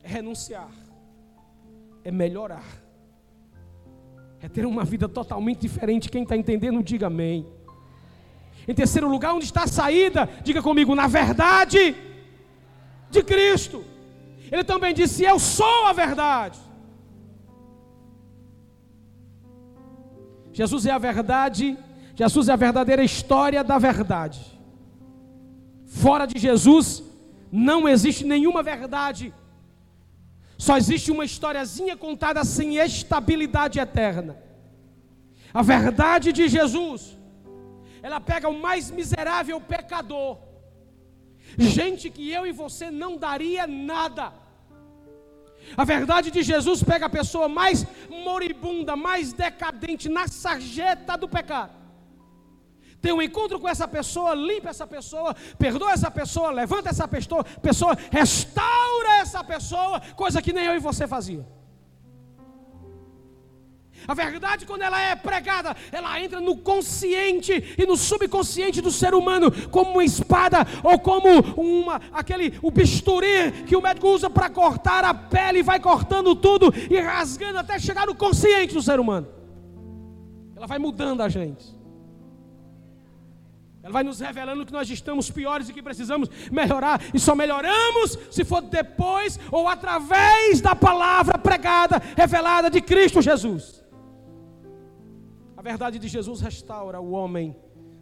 É 0.02 0.08
renunciar 0.08 0.72
é 2.04 2.12
melhorar, 2.12 2.66
é 4.40 4.50
ter 4.50 4.66
uma 4.66 4.84
vida 4.84 5.08
totalmente 5.08 5.60
diferente. 5.60 6.10
Quem 6.10 6.24
está 6.24 6.36
entendendo, 6.36 6.82
diga 6.84 7.08
amém. 7.08 7.46
Em 8.68 8.74
terceiro 8.74 9.10
lugar, 9.10 9.34
onde 9.34 9.46
está 9.46 9.64
a 9.64 9.68
saída? 9.68 10.30
Diga 10.44 10.62
comigo, 10.62 10.94
na 10.96 11.08
verdade 11.08 11.96
de 13.12 13.22
Cristo. 13.22 13.84
Ele 14.52 14.64
também 14.64 14.94
disse: 14.94 15.24
Eu 15.24 15.38
sou 15.38 15.86
a 15.86 15.94
verdade. 15.94 16.60
Jesus 20.54 20.86
é 20.86 20.92
a 20.92 20.98
verdade, 20.98 21.78
Jesus 22.16 22.50
é 22.50 22.54
a 22.54 22.56
verdadeira 22.56 23.04
história 23.04 23.64
da 23.64 23.78
verdade. 23.78 24.60
Fora 25.86 26.26
de 26.26 26.40
Jesus 26.40 27.04
não 27.52 27.88
existe 27.88 28.26
nenhuma 28.26 28.64
verdade. 28.64 29.34
Só 30.65 30.78
existe 30.78 31.10
uma 31.12 31.26
historiazinha 31.26 31.97
contada 31.97 32.43
sem 32.43 32.78
estabilidade 32.78 33.80
eterna. 33.80 34.38
A 35.52 35.63
verdade 35.63 36.32
de 36.32 36.47
Jesus, 36.47 37.17
ela 38.04 38.19
pega 38.19 38.47
o 38.47 38.60
mais 38.65 38.91
miserável 38.91 39.60
pecador, 39.60 40.38
gente 41.58 42.12
que 42.12 42.30
eu 42.30 42.45
e 42.45 42.52
você 42.52 42.91
não 42.91 43.17
daria 43.17 43.65
nada. 43.65 44.32
A 45.76 45.84
verdade 45.84 46.30
de 46.30 46.43
Jesus 46.43 46.84
pega 46.84 47.08
a 47.08 47.15
pessoa 47.19 47.47
mais 47.50 47.84
moribunda, 48.24 48.95
mais 48.95 49.34
decadente, 49.34 50.08
na 50.10 50.28
sarjeta 50.28 51.17
do 51.17 51.28
pecado 51.28 51.81
tem 53.02 53.12
um 53.12 53.22
encontro 53.22 53.60
com 53.60 53.68
essa 53.68 53.88
pessoa, 53.88 54.36
limpa 54.36 54.70
essa 54.70 54.86
pessoa, 54.86 55.36
perdoa 55.58 55.92
essa 55.92 56.12
pessoa, 56.12 56.52
levanta 56.52 56.90
essa 56.90 57.08
pessoa, 57.08 57.44
pessoa, 57.44 57.98
restaura 58.12 59.18
essa 59.20 59.44
pessoa, 59.44 60.00
coisa 60.16 60.42
que 60.42 60.54
nem 60.54 60.66
eu 60.66 60.76
e 60.76 60.80
você 60.80 61.08
fazia. 61.08 61.46
A 64.08 64.14
verdade, 64.14 64.66
quando 64.66 64.82
ela 64.82 65.00
é 65.00 65.16
pregada, 65.16 65.76
ela 65.92 66.20
entra 66.20 66.40
no 66.42 66.58
consciente 66.58 67.76
e 67.78 67.86
no 67.86 67.96
subconsciente 67.96 68.82
do 68.82 68.92
ser 68.92 69.14
humano, 69.14 69.52
como 69.70 69.92
uma 69.92 70.04
espada 70.04 70.66
ou 70.84 70.98
como 71.00 71.28
uma, 71.56 72.02
aquele, 72.12 72.58
o 72.62 72.72
bisturi 72.72 73.52
que 73.68 73.76
o 73.76 73.82
médico 73.82 74.08
usa 74.10 74.30
para 74.30 74.50
cortar 74.50 75.04
a 75.06 75.14
pele 75.14 75.60
e 75.60 75.64
vai 75.64 75.80
cortando 75.80 76.36
tudo 76.36 76.74
e 76.90 77.00
rasgando 77.00 77.60
até 77.60 77.78
chegar 77.78 78.08
no 78.08 78.16
consciente 78.16 78.74
do 78.74 78.82
ser 78.82 79.00
humano. 79.00 79.28
Ela 80.56 80.66
vai 80.68 80.80
mudando 80.80 81.22
a 81.22 81.30
gente. 81.30 81.81
Ela 83.84 83.94
vai 83.94 84.04
nos 84.04 84.20
revelando 84.20 84.65
que 84.65 84.72
nós 84.72 84.89
estamos 84.89 85.32
piores 85.32 85.67
e 85.70 85.74
que 85.74 85.82
precisamos 85.82 86.30
melhorar. 86.52 87.02
E 87.13 87.20
só 87.20 87.34
melhoramos 87.34 88.17
se 88.30 88.44
for 88.44 88.62
depois 88.62 89.39
ou 89.52 89.67
através 89.67 90.62
da 90.62 90.76
palavra 90.76 91.38
pregada, 91.38 92.02
revelada 92.15 92.70
de 92.70 92.80
Cristo 92.82 93.22
Jesus. 93.22 93.84
A 95.58 95.62
verdade 95.62 95.98
de 95.98 96.08
Jesus 96.08 96.41
restaura 96.41 97.00
o 97.00 97.12
homem 97.12 97.56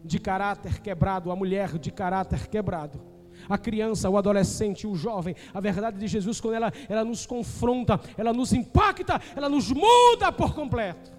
de 0.04 0.20
caráter 0.20 0.80
quebrado, 0.80 1.32
a 1.32 1.36
mulher 1.36 1.78
de 1.78 1.92
caráter 1.92 2.48
quebrado. 2.48 3.02
A 3.48 3.58
criança, 3.58 4.10
o 4.10 4.18
adolescente, 4.18 4.86
o 4.86 4.96
jovem, 4.96 5.34
a 5.54 5.62
verdade 5.62 5.98
de 5.98 6.08
Jesus, 6.08 6.42
quando 6.42 6.56
ela, 6.56 6.74
ela 6.90 7.06
nos 7.06 7.26
confronta, 7.26 8.00
ela 8.18 8.34
nos 8.34 8.52
impacta, 8.52 9.22
ela 9.34 9.48
nos 9.48 9.72
muda 9.72 10.30
por 10.32 10.54
completo. 10.54 11.12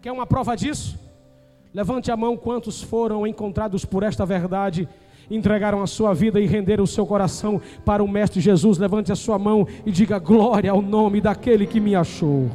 Quer 0.00 0.10
uma 0.10 0.26
prova 0.26 0.56
disso? 0.56 0.98
Levante 1.72 2.10
a 2.10 2.16
mão 2.16 2.36
quantos 2.36 2.82
foram 2.82 3.26
encontrados 3.26 3.84
por 3.84 4.02
esta 4.02 4.24
verdade, 4.24 4.88
entregaram 5.30 5.82
a 5.82 5.86
sua 5.86 6.14
vida 6.14 6.40
e 6.40 6.46
renderam 6.46 6.84
o 6.84 6.86
seu 6.86 7.06
coração 7.06 7.60
para 7.84 8.02
o 8.02 8.08
Mestre 8.08 8.40
Jesus. 8.40 8.78
Levante 8.78 9.12
a 9.12 9.16
sua 9.16 9.38
mão 9.38 9.66
e 9.84 9.90
diga 9.90 10.18
glória 10.18 10.70
ao 10.70 10.80
nome 10.80 11.20
daquele 11.20 11.66
que 11.66 11.80
me 11.80 11.94
achou 11.94 12.50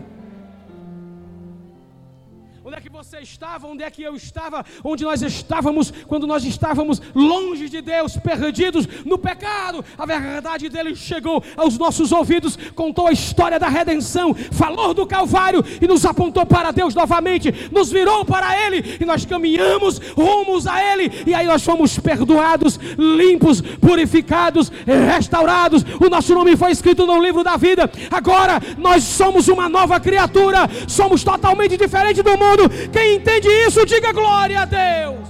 estava, 3.24 3.68
onde 3.68 3.84
é 3.84 3.90
que 3.90 4.04
eu 4.04 4.16
estava, 4.16 4.66
onde 4.84 5.04
nós 5.04 5.22
estávamos, 5.22 5.92
quando 6.08 6.28
nós 6.28 6.44
estávamos 6.44 7.02
longe 7.16 7.70
de 7.70 7.82
Deus, 7.82 8.18
perdidos 8.18 8.88
no 9.06 9.18
pecado. 9.18 9.84
A 9.98 10.06
verdade 10.06 10.70
dele 10.70 10.96
chegou 10.96 11.44
aos 11.56 11.78
nossos 11.78 12.12
ouvidos, 12.12 12.58
contou 12.76 13.08
a 13.08 13.12
história 13.12 13.60
da 13.60 13.70
redenção, 13.70 14.34
falou 14.34 14.94
do 14.94 15.08
Calvário 15.08 15.64
e 15.82 15.88
nos 15.88 16.06
apontou 16.06 16.46
para 16.46 16.72
Deus 16.72 16.94
novamente, 16.94 17.70
nos 17.72 17.92
virou 17.92 18.26
para 18.26 18.68
Ele 18.68 18.98
e 19.00 19.06
nós 19.06 19.26
caminhamos 19.26 20.00
rumos 20.16 20.68
a 20.68 20.84
Ele, 20.84 21.12
e 21.26 21.34
aí 21.34 21.48
nós 21.48 21.64
fomos 21.64 21.98
perdoados, 21.98 22.80
limpos, 22.98 23.62
purificados, 23.62 24.72
restaurados. 24.86 25.84
O 26.00 26.10
nosso 26.10 26.34
nome 26.34 26.58
foi 26.58 26.72
escrito 26.72 27.06
no 27.06 27.22
livro 27.22 27.44
da 27.44 27.56
vida. 27.56 27.90
Agora 28.12 28.62
nós 28.78 29.04
somos 29.04 29.48
uma 29.48 29.70
nova 29.70 30.00
criatura, 30.00 30.70
somos 30.88 31.24
totalmente 31.24 31.78
diferente 31.78 32.22
do 32.22 32.38
mundo. 32.38 32.70
Quem 32.92 33.13
entende 33.16 33.48
isso, 33.68 33.86
diga 33.86 34.12
glória 34.12 34.62
a 34.62 34.66
Deus. 34.66 35.28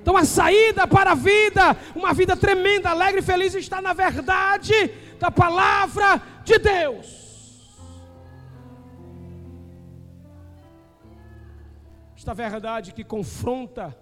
Então 0.00 0.16
a 0.16 0.24
saída 0.24 0.86
para 0.86 1.12
a 1.12 1.14
vida, 1.14 1.76
uma 1.94 2.14
vida 2.14 2.36
tremenda, 2.36 2.90
alegre 2.90 3.20
e 3.20 3.22
feliz, 3.22 3.54
está 3.54 3.82
na 3.82 3.92
verdade 3.92 4.88
da 5.18 5.30
palavra 5.30 6.22
de 6.44 6.58
Deus. 6.58 7.28
Esta 12.16 12.32
verdade 12.32 12.92
que 12.92 13.04
confronta, 13.04 13.96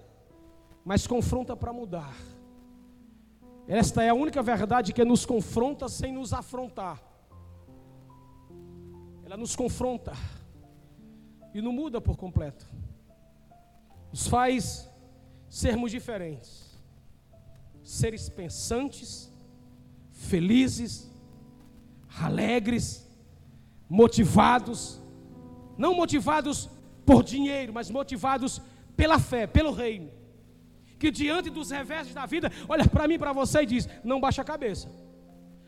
mas 0.84 1.06
confronta 1.06 1.56
para 1.56 1.72
mudar. 1.72 2.14
Esta 3.66 4.02
é 4.02 4.08
a 4.08 4.14
única 4.14 4.42
verdade 4.42 4.92
que 4.92 5.04
nos 5.04 5.26
confronta 5.26 5.88
sem 5.88 6.12
nos 6.12 6.32
afrontar. 6.32 7.02
Ela 9.24 9.36
nos 9.36 9.56
confronta 9.56 10.12
e 11.56 11.62
não 11.62 11.72
muda 11.72 12.02
por 12.02 12.16
completo. 12.18 12.66
Nos 14.10 14.26
faz 14.26 14.90
sermos 15.48 15.90
diferentes, 15.90 16.78
seres 17.82 18.28
pensantes, 18.28 19.32
felizes, 20.10 21.10
alegres, 22.20 23.08
motivados, 23.88 25.00
não 25.78 25.94
motivados 25.94 26.68
por 27.06 27.22
dinheiro, 27.22 27.72
mas 27.72 27.90
motivados 27.90 28.60
pela 28.94 29.18
fé, 29.18 29.46
pelo 29.46 29.72
reino. 29.72 30.10
Que 30.98 31.10
diante 31.10 31.48
dos 31.48 31.70
reversos 31.70 32.12
da 32.12 32.26
vida, 32.26 32.52
olha 32.68 32.86
para 32.86 33.08
mim, 33.08 33.18
para 33.18 33.32
você 33.32 33.62
e 33.62 33.66
diz: 33.66 33.88
não 34.04 34.20
baixa 34.20 34.42
a 34.42 34.44
cabeça. 34.44 34.90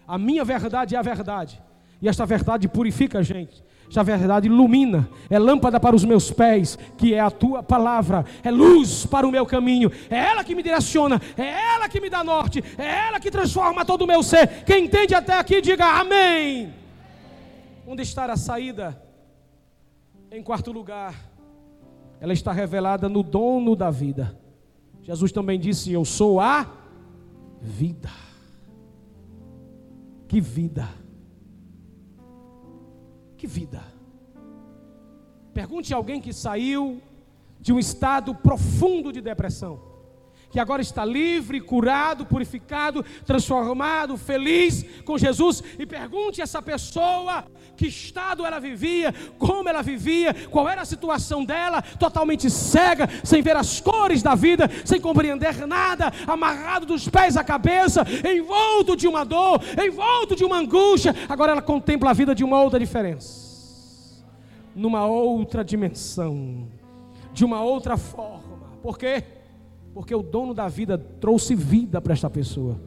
A 0.07 0.19
minha 0.19 0.45
verdade 0.45 0.97
é 0.97 0.99
a 0.99 1.03
verdade. 1.03 1.63
E 2.01 2.09
esta 2.09 2.27
verdade 2.27 2.69
purifica 2.69 3.21
a 3.21 3.23
gente. 3.23 3.63
Esta 3.89 4.03
verdade 4.03 4.49
ilumina, 4.49 5.09
é 5.31 5.39
lâmpada 5.39 5.81
para 5.81 5.97
os 5.97 6.05
meus 6.05 6.31
pés, 6.31 6.79
que 6.99 7.15
é 7.15 7.21
a 7.21 7.31
tua 7.31 7.63
palavra, 7.63 8.25
é 8.43 8.51
luz 8.51 9.07
para 9.07 9.27
o 9.27 9.31
meu 9.31 9.47
caminho, 9.47 9.91
é 10.11 10.19
ela 10.19 10.45
que 10.45 10.55
me 10.55 10.63
direciona, 10.63 11.21
é 11.37 11.75
ela 11.75 11.89
que 11.89 11.99
me 11.99 12.11
dá 12.11 12.23
norte, 12.23 12.63
é 12.77 13.07
ela 13.09 13.19
que 13.19 13.31
transforma 13.31 13.87
todo 13.87 14.03
o 14.03 14.07
meu 14.07 14.23
ser. 14.23 14.65
Quem 14.65 14.85
entende 14.85 15.15
até 15.15 15.39
aqui, 15.39 15.63
diga 15.63 15.87
amém. 16.01 16.75
Onde 17.87 18.03
está 18.03 18.27
a 18.27 18.37
saída? 18.37 19.03
Em 20.31 20.43
quarto 20.43 20.71
lugar, 20.71 21.15
ela 22.21 22.35
está 22.35 22.53
revelada 22.53 23.09
no 23.09 23.23
dono 23.23 23.75
da 23.75 23.91
vida. 23.91 24.39
Jesus 25.03 25.33
também 25.33 25.59
disse: 25.59 25.91
Eu 25.91 26.05
sou 26.05 26.39
a 26.39 26.67
vida. 27.63 28.11
Que 30.29 30.39
vida! 30.39 30.87
Que 33.39 33.47
vida! 33.47 33.83
Pergunte 35.55 35.95
a 35.95 35.97
alguém 35.97 36.21
que 36.21 36.33
saiu 36.33 37.01
de 37.61 37.73
um 37.73 37.79
estado 37.79 38.35
profundo 38.35 39.13
de 39.13 39.21
depressão, 39.21 39.81
que 40.51 40.59
agora 40.59 40.81
está 40.81 41.05
livre, 41.05 41.61
curado, 41.61 42.25
purificado, 42.25 43.05
transformado, 43.25 44.17
feliz 44.17 44.85
com 45.05 45.19
Jesus, 45.19 45.63
e 45.79 45.85
pergunte 45.85 46.41
a 46.41 46.45
essa 46.45 46.63
pessoa 46.63 47.45
que 47.77 47.87
estado 47.87 48.45
ela 48.45 48.59
vivia, 48.59 49.15
como 49.39 49.69
ela 49.69 49.83
vivia, 49.83 50.35
qual 50.51 50.69
era 50.69 50.83
a 50.83 50.87
situação 50.87 51.45
dela, 51.45 51.83
totalmente 51.83 52.51
cega, 52.51 53.09
sem 53.23 53.43
ver 53.43 53.57
as 53.57 53.81
cores 53.81 54.23
da 54.23 54.35
vida, 54.35 54.69
sem 54.85 55.01
compreender 55.01 55.67
nada, 55.67 56.13
amarrado 56.27 56.87
dos 56.87 57.09
pés 57.09 57.37
à 57.37 57.45
cabeça, 57.45 58.05
envolto 58.29 58.97
de 58.97 59.07
uma 59.07 59.25
dor, 59.25 59.61
envolto 59.85 60.35
de 60.35 60.45
uma 60.45 60.57
angústia. 60.57 61.15
Agora 61.29 61.53
ela 61.53 61.63
contempla 61.63 62.11
a 62.11 62.15
vida 62.15 62.35
de 62.35 62.43
uma 62.43 62.61
outra 62.61 62.79
diferença, 62.79 64.27
numa 64.75 65.07
outra 65.07 65.65
dimensão, 65.65 66.69
de 67.33 67.45
uma 67.45 67.61
outra 67.63 67.97
forma. 67.97 68.79
Por 68.83 68.99
quê? 68.99 69.38
Porque 69.99 70.15
o 70.15 70.23
dono 70.23 70.55
da 70.55 70.69
vida 70.69 70.97
trouxe 70.97 71.57
vida 71.57 72.01
para 72.01 72.13
esta 72.13 72.31
pessoa. 72.31 72.81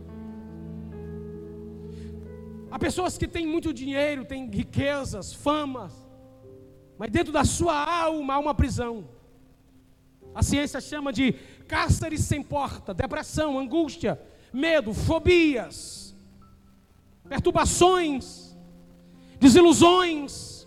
Há 2.71 2.79
pessoas 2.79 3.17
que 3.17 3.27
têm 3.27 3.46
muito 3.46 3.73
dinheiro, 3.73 4.23
têm 4.23 4.50
riquezas, 4.50 5.33
famas, 5.33 5.92
mas 6.98 7.12
dentro 7.12 7.33
da 7.33 7.44
sua 7.44 7.75
alma 7.75 8.36
há 8.36 8.40
uma 8.40 8.56
prisão. 8.56 9.10
A 10.33 10.42
ciência 10.42 10.79
chama 10.79 11.12
de 11.12 11.33
cárcere 11.67 12.17
sem 12.17 12.42
porta, 12.42 12.94
depressão, 12.94 13.60
angústia, 13.60 14.17
medo, 14.54 14.94
fobias, 14.94 16.15
perturbações, 17.27 18.56
desilusões. 19.38 20.61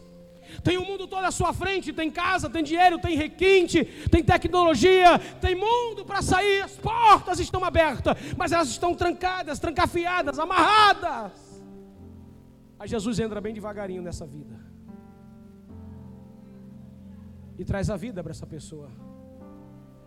Tem 0.65 0.79
o 0.79 0.85
mundo 0.85 1.07
todo 1.07 1.23
à 1.23 1.31
sua 1.31 1.53
frente, 1.53 1.93
tem 1.93 2.11
casa, 2.11 2.49
tem 2.49 2.65
dinheiro, 2.65 2.99
tem 2.99 3.15
requinte, 3.15 3.85
tem 4.11 4.25
tecnologia, 4.25 5.19
tem 5.39 5.55
mundo 5.55 6.07
para 6.07 6.23
sair, 6.23 6.63
as 6.63 6.75
portas 6.75 7.39
estão 7.39 7.63
abertas, 7.63 8.17
mas 8.35 8.51
elas 8.51 8.69
estão 8.69 8.95
trancadas, 8.95 9.59
trancafiadas, 9.59 10.39
amarradas. 10.39 11.63
Aí 12.79 12.89
Jesus 12.89 13.19
entra 13.19 13.43
bem 13.43 13.53
devagarinho 13.53 14.03
nessa 14.03 14.27
vida. 14.27 14.59
E 17.59 17.65
traz 17.65 17.91
a 17.91 17.97
vida 17.97 18.23
para 18.23 18.33
essa 18.33 18.47
pessoa. 18.47 18.91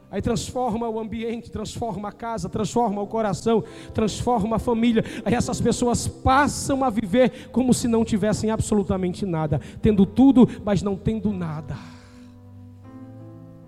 Aí 0.10 0.22
transforma 0.22 0.88
o 0.88 1.00
ambiente, 1.00 1.52
transforma 1.52 2.10
a 2.10 2.12
casa, 2.14 2.48
transforma 2.48 3.02
o 3.02 3.08
coração, 3.08 3.64
transforma 3.94 4.56
a 4.56 4.60
família. 4.60 5.04
Aí 5.26 5.34
essas 5.34 5.60
pessoas 5.60 6.08
passam 6.08 6.84
a 6.84 6.90
viver 6.90 7.50
como 7.50 7.74
se 7.74 7.90
não 7.90 8.06
tivessem 8.06 8.50
absolutamente 8.50 9.26
nada, 9.26 9.60
tendo 9.82 10.06
tudo, 10.06 10.48
mas 10.64 10.82
não 10.82 10.96
tendo 10.96 11.34
nada. 11.34 11.76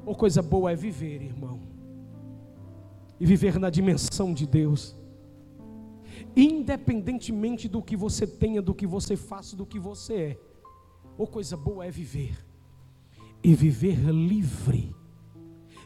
Ou 0.06 0.16
coisa 0.16 0.42
boa 0.42 0.72
é 0.72 0.76
viver, 0.76 1.22
irmão, 1.22 1.60
e 3.20 3.26
viver 3.26 3.60
na 3.60 3.70
dimensão 3.70 4.34
de 4.34 4.48
Deus, 4.48 4.96
independentemente 6.38 7.68
do 7.68 7.82
que 7.82 7.98
você 7.98 8.26
tenha, 8.26 8.62
do 8.62 8.74
que 8.74 8.88
você 8.88 9.18
faça, 9.18 9.58
do 9.58 9.66
que 9.66 9.78
você 9.78 10.14
é. 10.14 10.38
Ou 11.18 11.28
coisa 11.28 11.58
boa 11.58 11.86
é 11.86 11.92
viver, 11.92 12.38
e 13.44 13.54
viver 13.54 14.00
livre 14.10 14.96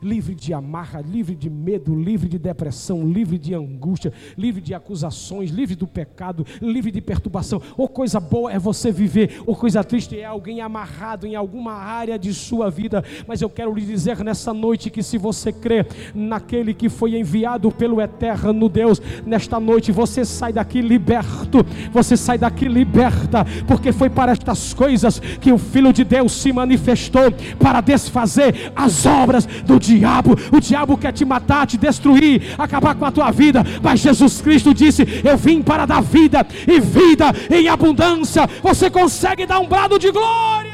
livre 0.03 0.35
de 0.35 0.53
amarra, 0.53 1.01
livre 1.01 1.33
de 1.33 1.49
medo, 1.49 1.95
livre 1.95 2.27
de 2.27 2.37
depressão, 2.37 3.07
livre 3.07 3.37
de 3.39 3.53
angústia, 3.53 4.11
livre 4.37 4.61
de 4.61 4.73
acusações, 4.73 5.49
livre 5.49 5.75
do 5.75 5.87
pecado, 5.87 6.45
livre 6.61 6.91
de 6.91 7.01
perturbação. 7.01 7.61
Ou 7.77 7.87
coisa 7.87 8.19
boa 8.19 8.51
é 8.51 8.59
você 8.59 8.91
viver, 8.91 9.41
ou 9.45 9.55
coisa 9.55 9.83
triste 9.83 10.19
é 10.19 10.25
alguém 10.25 10.61
amarrado 10.61 11.25
em 11.25 11.35
alguma 11.35 11.73
área 11.73 12.19
de 12.19 12.33
sua 12.33 12.69
vida. 12.69 13.03
Mas 13.27 13.41
eu 13.41 13.49
quero 13.49 13.73
lhe 13.73 13.81
dizer 13.81 14.23
nessa 14.23 14.53
noite 14.53 14.89
que 14.89 15.01
se 15.01 15.17
você 15.17 15.51
crê 15.51 15.85
naquele 16.13 16.73
que 16.73 16.89
foi 16.89 17.17
enviado 17.17 17.71
pelo 17.71 18.01
eterno 18.01 18.67
Deus, 18.67 19.01
nesta 19.25 19.59
noite 19.59 19.91
você 19.91 20.25
sai 20.25 20.51
daqui 20.51 20.81
liberto, 20.81 21.65
você 21.91 22.17
sai 22.17 22.37
daqui 22.37 22.67
liberta, 22.67 23.45
porque 23.65 23.91
foi 23.91 24.09
para 24.09 24.31
estas 24.31 24.73
coisas 24.73 25.19
que 25.19 25.51
o 25.51 25.57
Filho 25.57 25.93
de 25.93 26.03
Deus 26.03 26.33
se 26.33 26.51
manifestou 26.51 27.31
para 27.59 27.81
desfazer 27.81 28.71
as 28.75 29.05
obras 29.05 29.45
do 29.45 29.79
dia 29.79 29.92
diabo. 29.97 30.35
O 30.51 30.59
diabo 30.59 30.97
quer 30.97 31.11
te 31.11 31.25
matar, 31.25 31.67
te 31.67 31.77
destruir, 31.77 32.55
acabar 32.57 32.95
com 32.95 33.05
a 33.05 33.11
tua 33.11 33.31
vida. 33.31 33.63
Mas 33.81 33.99
Jesus 33.99 34.41
Cristo 34.41 34.73
disse: 34.73 35.03
Eu 35.23 35.37
vim 35.37 35.61
para 35.61 35.85
dar 35.85 36.01
vida 36.01 36.45
e 36.67 36.79
vida 36.79 37.25
em 37.49 37.67
abundância. 37.67 38.47
Você 38.61 38.89
consegue 38.89 39.45
dar 39.45 39.59
um 39.59 39.67
brado 39.67 39.97
de 39.99 40.11
glória? 40.11 40.73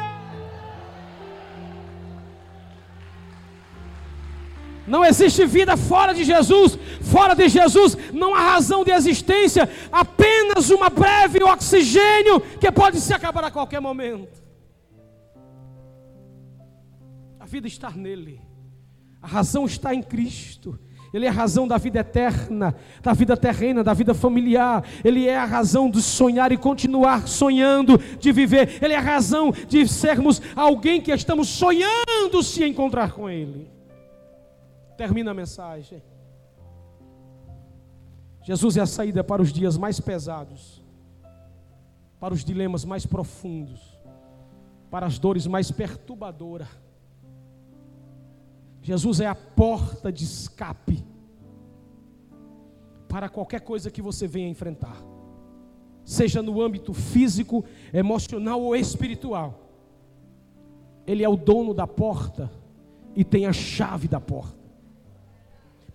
Não 4.87 5.05
existe 5.05 5.45
vida 5.45 5.77
fora 5.77 6.13
de 6.13 6.23
Jesus. 6.23 6.77
Fora 6.99 7.35
de 7.35 7.47
Jesus 7.47 7.95
não 8.11 8.33
há 8.33 8.53
razão 8.53 8.83
de 8.83 8.91
existência. 8.91 9.69
Apenas 9.91 10.71
uma 10.71 10.89
breve 10.89 11.43
oxigênio 11.43 12.41
que 12.59 12.71
pode 12.71 12.99
se 12.99 13.13
acabar 13.13 13.43
a 13.43 13.51
qualquer 13.51 13.79
momento. 13.79 14.41
A 17.39 17.45
vida 17.45 17.67
está 17.67 17.91
nele. 17.91 18.48
A 19.21 19.27
razão 19.27 19.65
está 19.65 19.93
em 19.93 20.01
Cristo. 20.01 20.79
Ele 21.13 21.25
é 21.25 21.29
a 21.29 21.33
razão 21.33 21.67
da 21.67 21.77
vida 21.77 21.99
eterna, 21.99 22.75
da 23.01 23.13
vida 23.13 23.35
terrena, 23.35 23.83
da 23.83 23.93
vida 23.93 24.13
familiar. 24.13 24.85
Ele 25.03 25.27
é 25.27 25.37
a 25.37 25.45
razão 25.45 25.89
de 25.89 26.01
sonhar 26.01 26.51
e 26.51 26.57
continuar 26.57 27.27
sonhando, 27.27 27.97
de 27.97 28.31
viver. 28.31 28.81
Ele 28.81 28.93
é 28.93 28.97
a 28.97 29.01
razão 29.01 29.51
de 29.51 29.87
sermos 29.87 30.41
alguém 30.55 31.01
que 31.01 31.11
estamos 31.11 31.49
sonhando 31.49 32.43
se 32.43 32.63
encontrar 32.63 33.11
com 33.11 33.29
Ele. 33.29 33.67
Termina 34.95 35.31
a 35.31 35.33
mensagem. 35.33 36.01
Jesus 38.43 38.77
é 38.77 38.81
a 38.81 38.85
saída 38.85 39.23
para 39.23 39.41
os 39.41 39.51
dias 39.51 39.77
mais 39.77 39.99
pesados, 39.99 40.83
para 42.19 42.33
os 42.33 42.43
dilemas 42.43 42.85
mais 42.85 43.05
profundos, 43.05 43.79
para 44.91 45.05
as 45.05 45.17
dores 45.17 45.45
mais 45.47 45.71
perturbadoras 45.71 46.67
Jesus 48.81 49.19
é 49.19 49.27
a 49.27 49.35
porta 49.35 50.11
de 50.11 50.23
escape 50.23 51.03
para 53.07 53.27
qualquer 53.27 53.61
coisa 53.61 53.89
que 53.89 54.01
você 54.01 54.27
venha 54.27 54.47
enfrentar, 54.47 55.03
seja 56.05 56.41
no 56.41 56.61
âmbito 56.61 56.93
físico, 56.93 57.65
emocional 57.93 58.61
ou 58.61 58.75
espiritual. 58.75 59.67
Ele 61.05 61.23
é 61.23 61.29
o 61.29 61.35
dono 61.35 61.73
da 61.73 61.87
porta 61.87 62.51
e 63.15 63.23
tem 63.23 63.47
a 63.47 63.53
chave 63.53 64.07
da 64.07 64.21
porta. 64.21 64.59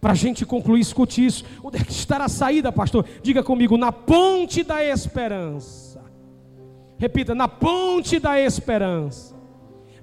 Para 0.00 0.12
a 0.12 0.16
gente 0.16 0.44
concluir, 0.44 0.80
escute 0.80 1.24
isso. 1.24 1.44
Onde 1.62 1.78
é 1.78 1.84
que 1.84 1.90
está 1.90 2.22
a 2.22 2.28
saída, 2.28 2.70
pastor? 2.70 3.06
Diga 3.22 3.42
comigo, 3.42 3.78
na 3.78 3.90
ponte 3.90 4.62
da 4.62 4.84
esperança. 4.84 6.02
Repita, 6.98 7.34
na 7.34 7.48
ponte 7.48 8.18
da 8.18 8.38
esperança. 8.38 9.33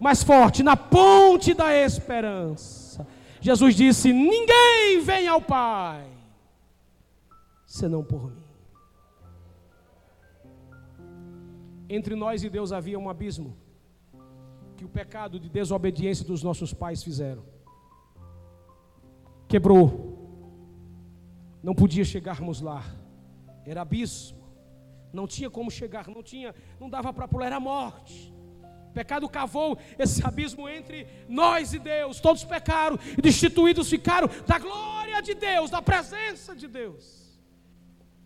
Mais 0.02 0.24
forte, 0.24 0.64
na 0.64 0.76
ponte 0.76 1.54
da 1.54 1.72
esperança. 1.78 3.06
Jesus 3.40 3.76
disse: 3.76 4.12
Ninguém 4.12 5.00
vem 5.00 5.28
ao 5.28 5.40
Pai, 5.40 6.08
senão 7.68 8.04
por 8.04 8.32
mim. 8.32 8.42
Entre 11.88 12.16
nós 12.16 12.44
e 12.44 12.50
Deus 12.50 12.72
havia 12.72 12.98
um 12.98 13.08
abismo 13.12 13.56
que 14.76 14.84
o 14.84 14.90
pecado 14.90 15.40
de 15.40 15.48
desobediência 15.48 16.26
dos 16.26 16.42
nossos 16.42 16.74
pais 16.74 17.04
fizeram. 17.04 17.44
Quebrou. 19.48 20.18
Não 21.62 21.76
podia 21.76 22.04
chegarmos 22.04 22.60
lá. 22.60 22.84
Era 23.64 23.84
abismo. 23.84 24.40
Não 25.14 25.28
tinha 25.28 25.50
como 25.52 25.70
chegar, 25.70 26.08
não 26.08 26.24
tinha, 26.24 26.56
não 26.80 26.90
dava 26.90 27.14
para 27.14 27.28
pular, 27.28 27.46
era 27.46 27.60
morte. 27.60 28.34
O 28.92 28.94
pecado 28.94 29.30
cavou 29.30 29.78
esse 29.98 30.22
abismo 30.26 30.68
entre 30.68 31.08
nós 31.30 31.74
e 31.74 31.80
Deus. 31.80 32.20
Todos 32.20 32.44
pecaram 32.44 33.00
e 33.18 33.22
destituídos 33.22 33.90
ficaram 33.90 34.30
da 34.46 34.60
glória 34.60 35.22
de 35.22 35.34
Deus, 35.34 35.70
da 35.70 35.82
presença 35.82 36.54
de 36.54 36.68
Deus. 36.68 37.40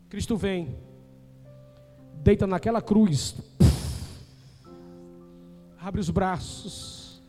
Cristo 0.09 0.35
vem, 0.35 0.75
deita 2.15 2.47
naquela 2.47 2.81
cruz, 2.81 3.35
abre 5.79 6.01
os 6.01 6.09
braços, 6.09 7.21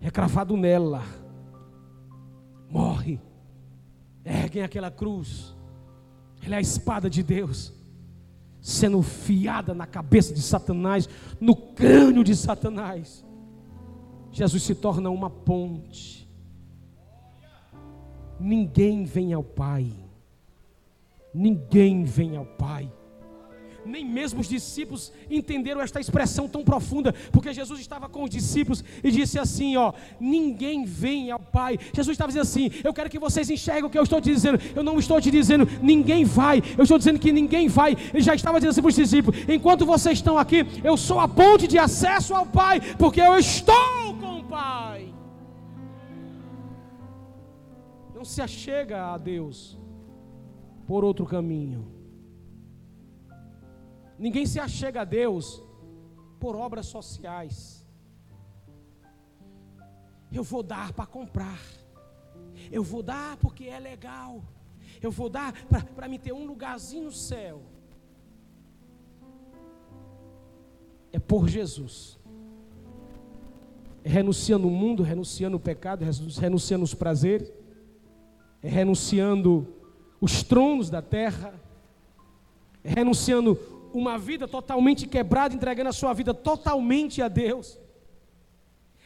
é 0.00 0.10
cravado 0.10 0.56
nela, 0.56 1.04
morre, 2.66 3.20
erguem 4.24 4.62
aquela 4.62 4.90
cruz, 4.90 5.54
ele 6.42 6.54
é 6.54 6.58
a 6.58 6.62
espada 6.62 7.10
de 7.10 7.22
Deus 7.22 7.74
sendo 8.60 9.02
fiada 9.02 9.74
na 9.74 9.86
cabeça 9.86 10.34
de 10.34 10.42
Satanás, 10.42 11.08
no 11.40 11.54
crânio 11.54 12.22
de 12.22 12.36
Satanás. 12.36 13.24
Jesus 14.30 14.62
se 14.62 14.74
torna 14.74 15.10
uma 15.10 15.30
ponte. 15.30 16.28
Ninguém 18.38 19.04
vem 19.04 19.32
ao 19.32 19.42
Pai. 19.42 19.92
Ninguém 21.34 22.04
vem 22.04 22.36
ao 22.36 22.44
Pai 22.44 22.90
nem 23.84 24.04
mesmo 24.04 24.40
os 24.40 24.48
discípulos 24.48 25.12
entenderam 25.30 25.80
esta 25.80 26.00
expressão 26.00 26.48
tão 26.48 26.62
profunda, 26.62 27.14
porque 27.32 27.52
Jesus 27.52 27.80
estava 27.80 28.08
com 28.08 28.24
os 28.24 28.30
discípulos 28.30 28.84
e 29.02 29.10
disse 29.10 29.38
assim: 29.38 29.76
Ó, 29.76 29.92
ninguém 30.18 30.84
vem 30.84 31.30
ao 31.30 31.40
Pai. 31.40 31.78
Jesus 31.94 32.14
estava 32.14 32.28
dizendo 32.28 32.42
assim: 32.42 32.70
Eu 32.84 32.92
quero 32.92 33.10
que 33.10 33.18
vocês 33.18 33.48
enxerguem 33.50 33.84
o 33.84 33.90
que 33.90 33.98
eu 33.98 34.02
estou 34.02 34.20
te 34.20 34.30
dizendo. 34.30 34.60
Eu 34.74 34.82
não 34.82 34.98
estou 34.98 35.20
te 35.20 35.30
dizendo 35.30 35.68
ninguém 35.82 36.24
vai, 36.24 36.62
eu 36.76 36.82
estou 36.82 36.98
dizendo 36.98 37.18
que 37.18 37.32
ninguém 37.32 37.68
vai. 37.68 37.96
Ele 38.12 38.22
já 38.22 38.34
estava 38.34 38.58
dizendo 38.58 38.70
assim 38.70 38.82
para 38.82 38.88
os 38.88 38.94
discípulos: 38.94 39.40
Enquanto 39.48 39.86
vocês 39.86 40.18
estão 40.18 40.38
aqui, 40.38 40.66
eu 40.82 40.96
sou 40.96 41.20
a 41.20 41.28
ponte 41.28 41.66
de 41.66 41.78
acesso 41.78 42.34
ao 42.34 42.46
Pai, 42.46 42.80
porque 42.96 43.20
eu 43.20 43.36
estou 43.36 44.14
com 44.20 44.40
o 44.40 44.44
Pai. 44.44 45.12
Não 48.14 48.24
se 48.24 48.42
achega 48.42 49.14
a 49.14 49.18
Deus 49.18 49.78
por 50.86 51.04
outro 51.04 51.24
caminho. 51.24 51.99
Ninguém 54.20 54.44
se 54.44 54.60
achega 54.60 55.00
a 55.00 55.04
Deus 55.04 55.62
por 56.38 56.54
obras 56.54 56.84
sociais. 56.84 57.82
Eu 60.30 60.44
vou 60.44 60.62
dar 60.62 60.92
para 60.92 61.06
comprar. 61.06 61.58
Eu 62.70 62.84
vou 62.84 63.02
dar 63.02 63.38
porque 63.38 63.64
é 63.64 63.78
legal. 63.78 64.44
Eu 65.00 65.10
vou 65.10 65.30
dar 65.30 65.54
para 65.96 66.06
me 66.06 66.18
ter 66.18 66.34
um 66.34 66.44
lugarzinho 66.44 67.04
no 67.04 67.12
céu. 67.12 67.62
É 71.10 71.18
por 71.18 71.48
Jesus. 71.48 72.18
É 74.04 74.08
renunciando 74.10 74.68
o 74.68 74.70
mundo, 74.70 75.02
renunciando 75.02 75.56
o 75.56 75.60
pecado, 75.60 76.04
renunciando 76.38 76.84
os 76.84 76.92
prazeres, 76.92 77.50
é 78.62 78.68
renunciando 78.68 79.66
os 80.20 80.42
tronos 80.42 80.90
da 80.90 81.00
terra, 81.00 81.54
é 82.84 82.90
renunciando 82.90 83.79
uma 83.92 84.18
vida 84.18 84.46
totalmente 84.46 85.06
quebrada, 85.06 85.54
entregando 85.54 85.88
a 85.88 85.92
sua 85.92 86.12
vida 86.12 86.32
totalmente 86.32 87.22
a 87.22 87.28
Deus. 87.28 87.78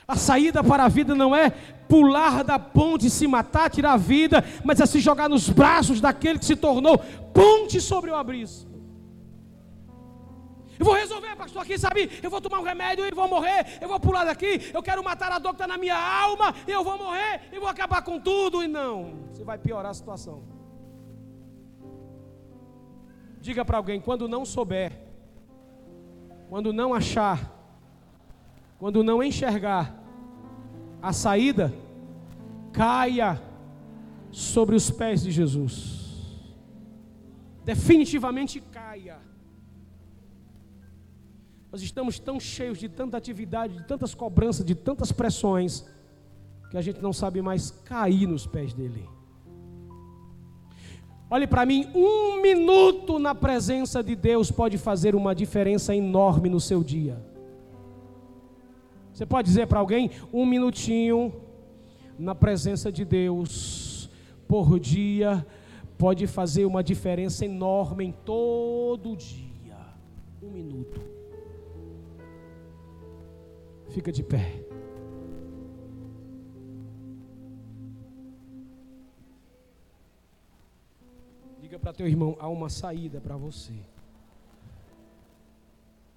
A 0.06 0.16
saída 0.16 0.62
para 0.62 0.84
a 0.84 0.88
vida 0.88 1.14
não 1.14 1.34
é 1.34 1.50
pular 1.88 2.44
da 2.44 2.58
ponte, 2.58 3.08
se 3.08 3.26
matar, 3.26 3.70
tirar 3.70 3.92
a 3.92 3.96
vida, 3.96 4.44
mas 4.62 4.80
é 4.80 4.86
se 4.86 5.00
jogar 5.00 5.28
nos 5.28 5.48
braços 5.48 6.00
daquele 6.00 6.38
que 6.38 6.44
se 6.44 6.56
tornou 6.56 6.98
ponte 7.32 7.80
sobre 7.80 8.10
o 8.10 8.14
abismo. 8.14 8.74
Eu 10.78 10.84
vou 10.84 10.94
resolver, 10.94 11.34
pastor, 11.36 11.62
aqui, 11.62 11.78
sabe? 11.78 12.10
Eu 12.22 12.28
vou 12.28 12.40
tomar 12.40 12.58
um 12.58 12.64
remédio 12.64 13.06
e 13.06 13.10
vou 13.12 13.28
morrer. 13.28 13.78
Eu 13.80 13.88
vou 13.88 14.00
pular 14.00 14.24
daqui. 14.24 14.70
Eu 14.74 14.82
quero 14.82 15.04
matar 15.04 15.30
a 15.30 15.38
dor 15.38 15.50
que 15.50 15.62
está 15.62 15.68
na 15.68 15.78
minha 15.78 15.96
alma. 15.96 16.54
Eu 16.66 16.82
vou 16.82 16.98
morrer 16.98 17.48
e 17.52 17.58
vou 17.58 17.68
acabar 17.68 18.02
com 18.02 18.18
tudo. 18.18 18.62
E 18.62 18.68
não, 18.68 19.28
você 19.30 19.44
vai 19.44 19.56
piorar 19.56 19.92
a 19.92 19.94
situação. 19.94 20.42
Diga 23.44 23.62
para 23.62 23.76
alguém: 23.76 24.00
quando 24.00 24.26
não 24.26 24.42
souber, 24.42 24.90
quando 26.48 26.72
não 26.72 26.94
achar, 26.94 27.38
quando 28.78 29.04
não 29.04 29.22
enxergar 29.22 30.02
a 31.02 31.12
saída, 31.12 31.70
caia 32.72 33.42
sobre 34.32 34.74
os 34.74 34.90
pés 34.90 35.22
de 35.24 35.30
Jesus. 35.30 35.76
Definitivamente 37.62 38.60
caia. 38.60 39.18
Nós 41.70 41.82
estamos 41.82 42.18
tão 42.18 42.40
cheios 42.40 42.78
de 42.78 42.88
tanta 42.88 43.18
atividade, 43.18 43.76
de 43.76 43.84
tantas 43.86 44.14
cobranças, 44.14 44.64
de 44.64 44.74
tantas 44.74 45.12
pressões, 45.12 45.84
que 46.70 46.78
a 46.78 46.80
gente 46.80 47.02
não 47.02 47.12
sabe 47.12 47.42
mais 47.42 47.70
cair 47.70 48.26
nos 48.26 48.46
pés 48.46 48.72
dele. 48.72 49.06
Olhe 51.30 51.46
para 51.46 51.64
mim, 51.64 51.88
um 51.94 52.40
minuto 52.40 53.18
na 53.18 53.34
presença 53.34 54.02
de 54.02 54.14
Deus 54.14 54.50
pode 54.50 54.76
fazer 54.78 55.14
uma 55.14 55.34
diferença 55.34 55.94
enorme 55.94 56.48
no 56.48 56.60
seu 56.60 56.84
dia. 56.84 57.20
Você 59.12 59.24
pode 59.24 59.48
dizer 59.48 59.66
para 59.66 59.78
alguém, 59.78 60.10
um 60.32 60.44
minutinho 60.44 61.32
na 62.18 62.34
presença 62.34 62.90
de 62.92 63.04
Deus 63.04 64.10
por 64.46 64.78
dia 64.78 65.44
pode 65.96 66.26
fazer 66.26 66.64
uma 66.64 66.82
diferença 66.82 67.44
enorme 67.44 68.04
em 68.04 68.12
todo 68.12 69.16
dia. 69.16 69.78
Um 70.42 70.50
minuto. 70.50 71.00
Fica 73.88 74.12
de 74.12 74.22
pé. 74.22 74.73
Diga 81.74 81.82
para 81.82 81.92
teu 81.92 82.06
irmão: 82.06 82.36
há 82.38 82.46
uma 82.46 82.70
saída 82.70 83.20
para 83.20 83.36
você. 83.36 83.72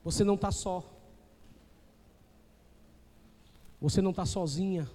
Você 0.04 0.24
não 0.24 0.36
está 0.36 0.52
só. 0.52 0.84
Você 3.82 4.00
não 4.00 4.12
está 4.12 4.24
sozinha. 4.24 4.88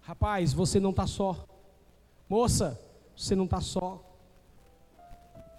Rapaz, 0.00 0.52
você 0.52 0.78
não 0.78 0.90
está 0.90 1.08
só. 1.08 1.44
Moça, 2.28 2.80
você 3.16 3.34
não 3.34 3.46
está 3.46 3.60
só. 3.60 4.00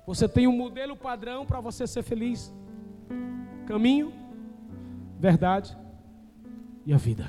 Você 0.07 0.29
tem 0.29 0.47
um 0.47 0.55
modelo 0.55 0.95
padrão 0.95 1.45
para 1.45 1.59
você 1.59 1.85
ser 1.85 2.03
feliz. 2.03 2.53
Caminho, 3.67 4.13
verdade 5.19 5.77
e 6.85 6.93
a 6.93 6.97
vida. 6.97 7.27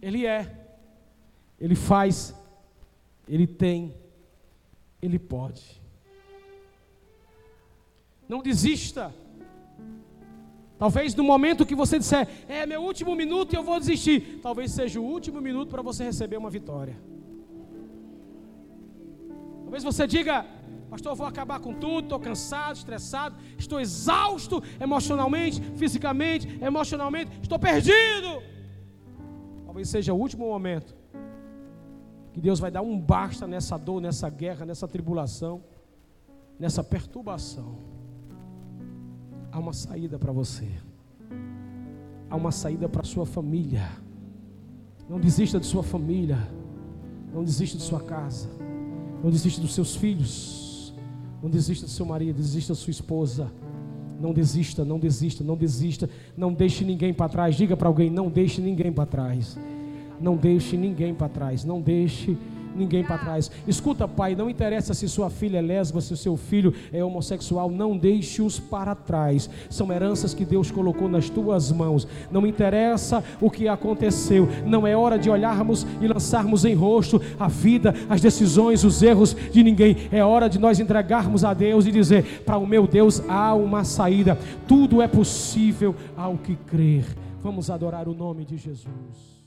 Ele 0.00 0.24
é, 0.26 0.70
ele 1.58 1.74
faz, 1.74 2.32
ele 3.26 3.48
tem, 3.48 3.99
ele 5.02 5.18
pode. 5.18 5.80
Não 8.28 8.42
desista. 8.42 9.14
Talvez 10.78 11.14
no 11.14 11.24
momento 11.24 11.66
que 11.66 11.74
você 11.74 11.98
disser, 11.98 12.26
é 12.48 12.64
meu 12.64 12.82
último 12.82 13.14
minuto 13.14 13.52
e 13.52 13.56
eu 13.56 13.62
vou 13.62 13.78
desistir, 13.78 14.40
talvez 14.42 14.72
seja 14.72 14.98
o 14.98 15.04
último 15.04 15.40
minuto 15.40 15.68
para 15.68 15.82
você 15.82 16.04
receber 16.04 16.38
uma 16.38 16.48
vitória. 16.48 16.96
Talvez 19.62 19.84
você 19.84 20.06
diga, 20.06 20.46
pastor, 20.88 21.12
eu 21.12 21.16
vou 21.16 21.26
acabar 21.26 21.60
com 21.60 21.74
tudo, 21.74 22.04
estou 22.04 22.18
cansado, 22.18 22.76
estressado, 22.76 23.36
estou 23.58 23.78
exausto 23.78 24.62
emocionalmente, 24.80 25.60
fisicamente, 25.76 26.48
emocionalmente, 26.62 27.30
estou 27.42 27.58
perdido. 27.58 28.42
Talvez 29.66 29.88
seja 29.88 30.14
o 30.14 30.18
último 30.18 30.46
momento 30.46 30.99
que 32.32 32.40
Deus 32.40 32.60
vai 32.60 32.70
dar 32.70 32.82
um 32.82 32.98
basta 32.98 33.46
nessa 33.46 33.76
dor, 33.76 34.00
nessa 34.00 34.28
guerra, 34.30 34.64
nessa 34.64 34.86
tribulação, 34.86 35.62
nessa 36.58 36.82
perturbação 36.84 37.90
há 39.52 39.58
uma 39.58 39.72
saída 39.72 40.18
para 40.18 40.32
você. 40.32 40.68
Há 42.28 42.36
uma 42.36 42.52
saída 42.52 42.88
para 42.88 43.02
sua 43.02 43.26
família. 43.26 43.88
Não 45.08 45.18
desista 45.18 45.58
de 45.58 45.66
sua 45.66 45.82
família. 45.82 46.38
Não 47.32 47.42
desista 47.42 47.76
de 47.76 47.82
sua 47.82 48.00
casa. 48.00 48.48
Não 49.22 49.30
desista 49.30 49.60
dos 49.60 49.74
seus 49.74 49.96
filhos. 49.96 50.94
Não 51.42 51.50
desista 51.50 51.86
do 51.86 51.90
seu 51.90 52.06
marido, 52.06 52.36
desista 52.36 52.72
da 52.72 52.78
sua 52.78 52.90
esposa. 52.90 53.50
Não 54.20 54.32
desista, 54.32 54.84
não 54.84 54.98
desista, 54.98 55.42
não 55.42 55.56
desista. 55.56 56.08
Não 56.36 56.52
deixe 56.52 56.84
ninguém 56.84 57.12
para 57.12 57.28
trás. 57.28 57.56
Diga 57.56 57.76
para 57.76 57.88
alguém: 57.88 58.10
não 58.10 58.28
deixe 58.28 58.60
ninguém 58.60 58.92
para 58.92 59.06
trás. 59.06 59.58
Não 60.20 60.36
deixe 60.36 60.76
ninguém 60.76 61.14
para 61.14 61.28
trás. 61.28 61.64
Não 61.64 61.80
deixe 61.80 62.36
ninguém 62.74 63.04
para 63.04 63.18
trás. 63.18 63.50
Escuta, 63.66 64.06
pai, 64.06 64.34
não 64.34 64.48
interessa 64.48 64.94
se 64.94 65.08
sua 65.08 65.30
filha 65.30 65.58
é 65.58 65.62
lésbica, 65.62 66.00
se 66.00 66.12
o 66.12 66.16
seu 66.16 66.36
filho 66.36 66.72
é 66.92 67.04
homossexual, 67.04 67.70
não 67.70 67.96
deixe-os 67.96 68.58
para 68.58 68.94
trás. 68.94 69.48
São 69.68 69.92
heranças 69.92 70.34
que 70.34 70.44
Deus 70.44 70.70
colocou 70.70 71.08
nas 71.08 71.28
tuas 71.28 71.70
mãos. 71.70 72.06
Não 72.30 72.46
interessa 72.46 73.22
o 73.40 73.50
que 73.50 73.68
aconteceu. 73.68 74.48
Não 74.66 74.86
é 74.86 74.96
hora 74.96 75.18
de 75.18 75.30
olharmos 75.30 75.86
e 76.00 76.06
lançarmos 76.06 76.64
em 76.64 76.74
rosto 76.74 77.20
a 77.38 77.48
vida, 77.48 77.94
as 78.08 78.20
decisões, 78.20 78.84
os 78.84 79.02
erros 79.02 79.36
de 79.52 79.62
ninguém. 79.62 79.96
É 80.10 80.24
hora 80.24 80.48
de 80.48 80.58
nós 80.58 80.80
entregarmos 80.80 81.44
a 81.44 81.54
Deus 81.54 81.86
e 81.86 81.92
dizer: 81.92 82.42
para 82.44 82.58
o 82.58 82.66
meu 82.66 82.86
Deus 82.86 83.22
há 83.28 83.54
uma 83.54 83.84
saída. 83.84 84.38
Tudo 84.66 85.02
é 85.02 85.08
possível 85.08 85.94
ao 86.16 86.36
que 86.36 86.56
crer. 86.56 87.04
Vamos 87.42 87.70
adorar 87.70 88.06
o 88.08 88.14
nome 88.14 88.44
de 88.44 88.56
Jesus. 88.56 89.39